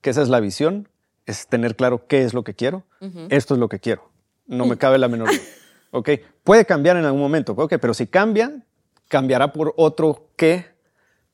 [0.00, 0.88] que esa es la visión,
[1.26, 2.84] es tener claro qué es lo que quiero,
[3.30, 4.09] esto es lo que quiero.
[4.50, 5.40] No me cabe la menor duda.
[5.92, 6.10] ¿Ok?
[6.44, 7.74] Puede cambiar en algún momento, ¿ok?
[7.80, 8.64] Pero si cambia,
[9.08, 10.66] cambiará por otro qué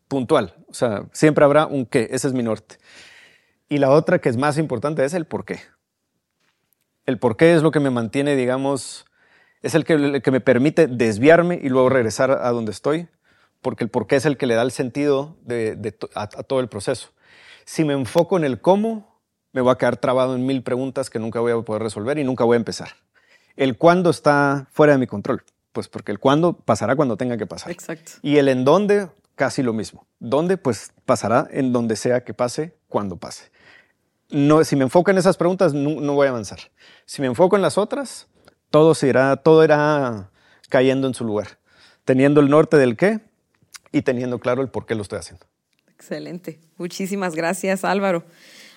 [0.08, 0.54] puntual.
[0.68, 2.76] O sea, siempre habrá un qué, ese es mi norte.
[3.68, 5.60] Y la otra que es más importante es el por qué.
[7.04, 9.04] El por qué es lo que me mantiene, digamos,
[9.62, 13.08] es el que, el que me permite desviarme y luego regresar a donde estoy,
[13.62, 16.22] porque el por qué es el que le da el sentido de, de to- a,
[16.22, 17.10] a todo el proceso.
[17.64, 19.20] Si me enfoco en el cómo,
[19.52, 22.24] me voy a quedar trabado en mil preguntas que nunca voy a poder resolver y
[22.24, 22.90] nunca voy a empezar.
[23.56, 27.46] El cuándo está fuera de mi control, pues porque el cuándo pasará cuando tenga que
[27.46, 27.72] pasar.
[27.72, 28.12] Exacto.
[28.22, 30.06] Y el en dónde, casi lo mismo.
[30.18, 30.56] ¿Dónde?
[30.56, 33.50] Pues pasará en donde sea que pase, cuando pase.
[34.30, 36.58] No, si me enfoco en esas preguntas, no, no voy a avanzar.
[37.04, 38.26] Si me enfoco en las otras,
[38.70, 40.30] todo, se irá, todo irá
[40.68, 41.58] cayendo en su lugar.
[42.04, 43.20] Teniendo el norte del qué
[43.92, 45.46] y teniendo claro el por qué lo estoy haciendo.
[45.88, 46.60] Excelente.
[46.76, 48.24] Muchísimas gracias, Álvaro.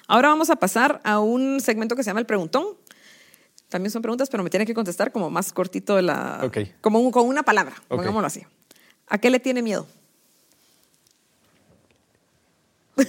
[0.07, 2.77] Ahora vamos a pasar a un segmento que se llama el preguntón.
[3.69, 6.57] También son preguntas, pero me tienen que contestar como más cortito de la, Ok.
[6.81, 8.43] como un- con una palabra, pongámoslo así.
[9.07, 9.87] ¿A qué le tiene miedo?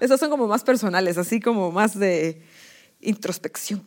[0.00, 2.42] Esas son como más personales, así como más de
[3.00, 3.84] introspección.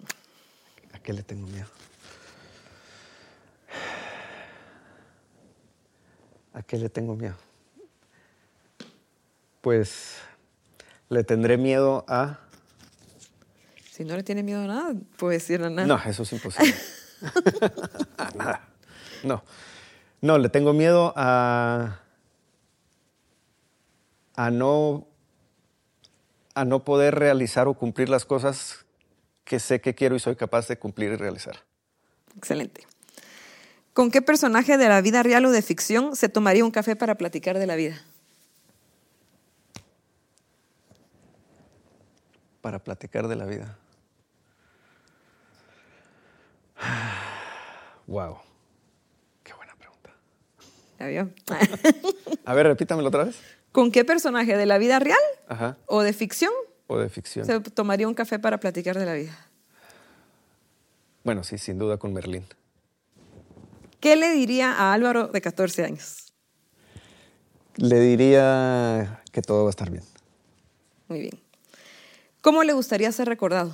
[0.93, 1.68] ¿A qué le tengo miedo?
[6.53, 7.36] ¿A qué le tengo miedo?
[9.61, 10.18] Pues
[11.09, 12.39] le tendré miedo a...
[13.93, 15.87] Si no le tiene miedo a nada, puede decir a nada.
[15.87, 16.73] No, eso es imposible.
[18.17, 18.67] a nada.
[19.23, 19.43] No.
[20.19, 21.99] No, le tengo miedo a.
[24.35, 25.05] a no.
[26.55, 28.83] a no poder realizar o cumplir las cosas
[29.43, 31.57] que sé que quiero y soy capaz de cumplir y realizar.
[32.35, 32.87] Excelente.
[33.93, 37.13] ¿Con qué personaje de la vida real o de ficción se tomaría un café para
[37.13, 38.01] platicar de la vida?
[42.61, 43.77] Para platicar de la vida.
[48.07, 48.38] Wow.
[49.43, 50.11] Qué buena pregunta.
[50.99, 51.29] ¿Ya vio?
[52.45, 53.38] A ver, repítamelo otra vez.
[53.71, 55.17] ¿Con qué personaje de la vida real
[55.47, 55.77] Ajá.
[55.88, 56.51] o de ficción
[56.88, 57.45] O de ficción.
[57.45, 59.36] se tomaría un café para platicar de la vida?
[61.23, 62.45] Bueno, sí, sin duda con Merlín.
[63.99, 66.34] ¿Qué le diría a Álvaro de 14 años?
[67.77, 70.03] Le diría que todo va a estar bien.
[71.07, 71.39] Muy bien.
[72.41, 73.73] ¿Cómo le gustaría ser recordado?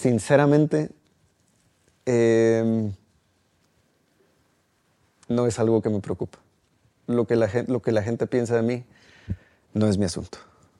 [0.00, 0.90] Sinceramente,
[2.06, 2.90] eh,
[5.28, 6.38] no es algo que me preocupa.
[7.06, 8.84] Lo que, la gente, lo que la gente piensa de mí
[9.74, 10.38] no es mi asunto.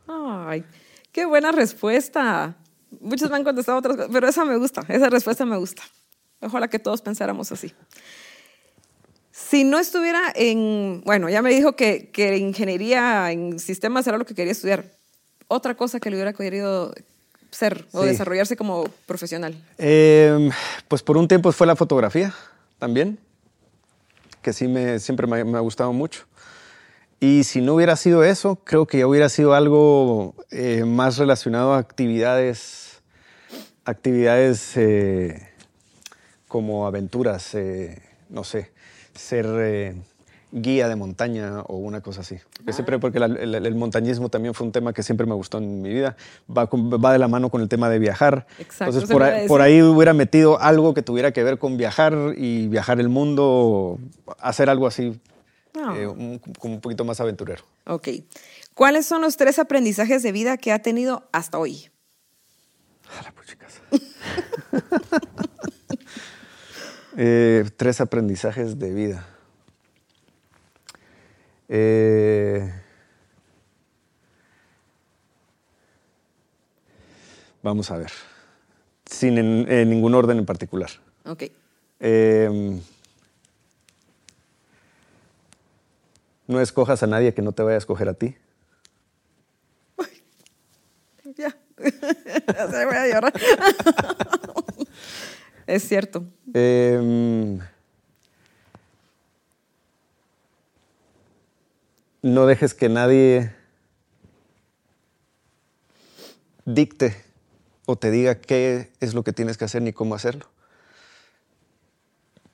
[0.09, 0.65] Ay,
[1.13, 2.57] qué buena respuesta.
[2.99, 5.83] Muchos me han contestado otras cosas, pero esa me gusta, esa respuesta me gusta.
[6.41, 7.75] Ojalá que todos pensáramos así.
[9.33, 14.25] Si no estuviera en, bueno, ya me dijo que, que ingeniería en sistemas era lo
[14.25, 14.87] que quería estudiar.
[15.47, 16.95] Otra cosa que le hubiera querido
[17.51, 18.09] ser o Sí.
[18.09, 19.55] desarrollarse como profesional.
[19.79, 20.51] Eh,
[20.89, 22.35] pues por un tiempo fue la fotografía
[22.79, 23.19] también,
[24.43, 26.25] que sí me, siempre me, me ha gustado mucho.
[27.23, 31.75] Y si no hubiera sido eso, creo que ya hubiera sido algo eh, más relacionado
[31.75, 33.03] a actividades,
[33.85, 35.47] actividades eh,
[36.49, 38.71] como aventuras, eh, no sé,
[39.15, 39.95] ser
[40.53, 42.37] guía de montaña o una cosa así.
[42.57, 45.59] Porque, siempre, porque la- el, el montañismo también fue un tema que siempre me gustó
[45.59, 46.17] en mi vida.
[46.49, 48.47] Va, de la mano con el tema de viajar.
[48.59, 49.75] Exacto, Entonces, por a ahí, por decir.
[49.77, 53.99] ahí hubiera metido algo que tuviera que ver con viajar y viajar el mundo,
[54.41, 55.21] hacer algo así,
[55.75, 55.95] Ah.
[55.97, 57.63] eh, un, como un poquito más aventurero.
[57.87, 58.09] Ok.
[58.75, 61.91] ¿Cuáles son los tres aprendizajes de vida que ha tenido hasta hoy?
[63.19, 63.81] A la puchicas.
[67.17, 69.27] Eh, tres aprendizajes de vida.
[71.73, 72.69] Eh,
[77.63, 78.11] vamos a ver.
[79.07, 80.91] Sin en- en ningún orden en particular.
[81.25, 81.45] Ok.
[82.01, 82.81] Eh,
[86.49, 88.35] no escojas a nadie que no te vaya a escoger a ti.
[91.37, 91.57] Ya.
[92.57, 93.33] Ya se voy a llorar.
[95.67, 96.25] es cierto.
[96.53, 97.59] Eh,
[102.23, 103.55] no dejes que nadie
[106.65, 107.17] dicte
[107.87, 110.47] o te diga qué es lo que tienes que hacer ni cómo hacerlo.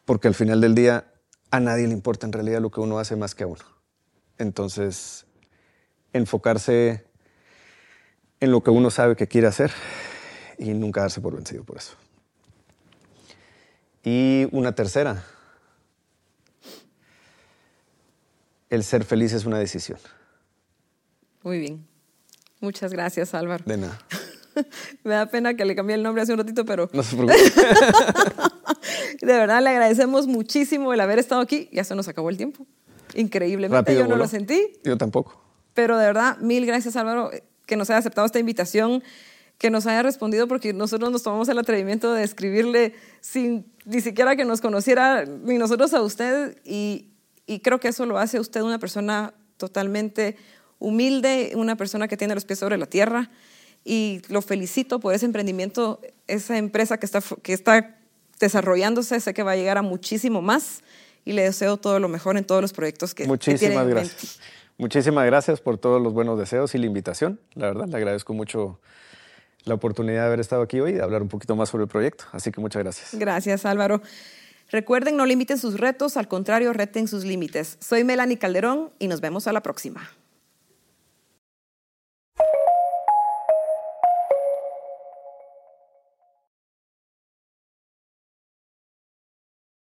[0.05, 1.13] Porque al final del día
[1.51, 3.65] a nadie le importa en realidad lo que uno hace más que a uno.
[4.39, 5.27] Entonces,
[6.13, 7.05] enfocarse
[8.41, 9.73] en lo que uno sabe que quiere hacer
[10.59, 11.95] y nunca darse por vencido por eso.
[14.05, 15.25] Y una tercera,
[18.71, 19.99] el ser feliz es una decisión.
[21.43, 21.87] Muy bien.
[22.61, 23.65] Muchas gracias, Álvaro.
[23.67, 23.99] De nada.
[25.05, 27.39] Me da pena que le cambié el nombre hace un ratito, pero No se preocupe.
[29.21, 31.69] de verdad le agradecemos muchísimo el haber estado aquí.
[31.73, 32.67] Ya se nos acabó el tiempo.
[33.15, 34.25] Increíblemente, Rápido yo no voló.
[34.25, 35.41] lo sentí, Yo tampoco.
[35.75, 37.31] pero de verdad, mil gracias, Álvaro,
[37.67, 39.03] que nos haya aceptado esta invitación,
[39.59, 44.37] que nos haya respondido, porque nosotros nos tomamos el atrevimiento de escribirle sin ni siquiera
[44.37, 47.11] que nos conociera, ni nosotros a usted, y,
[47.47, 50.37] y creo que eso lo hace usted una persona totalmente
[50.79, 53.31] humilde, una persona que tiene los pies sobre la tierra,
[53.85, 57.97] y lo felicito por ese emprendimiento, esa empresa que está, que está
[58.41, 60.83] desarrollándose, sé que va a llegar a muchísimo más,
[61.25, 63.79] y le deseo todo lo mejor en todos los proyectos que, que tiene Muchísimas en
[63.79, 63.91] mente.
[63.93, 64.41] gracias.
[64.79, 67.41] Muchísimas gracias por todos los buenos deseos y la invitación.
[67.55, 68.79] La verdad, le agradezco mucho
[69.65, 71.89] la oportunidad de haber estado aquí hoy y de hablar un poquito más sobre el
[71.89, 72.25] proyecto.
[72.33, 73.15] Así que muchas gracias.
[73.15, 74.03] Gracias, Álvaro.
[74.71, 77.77] Recuerden, no limiten sus retos, al contrario, reten sus límites.
[77.81, 80.11] Soy Melanie Calderón y nos vemos a la próxima.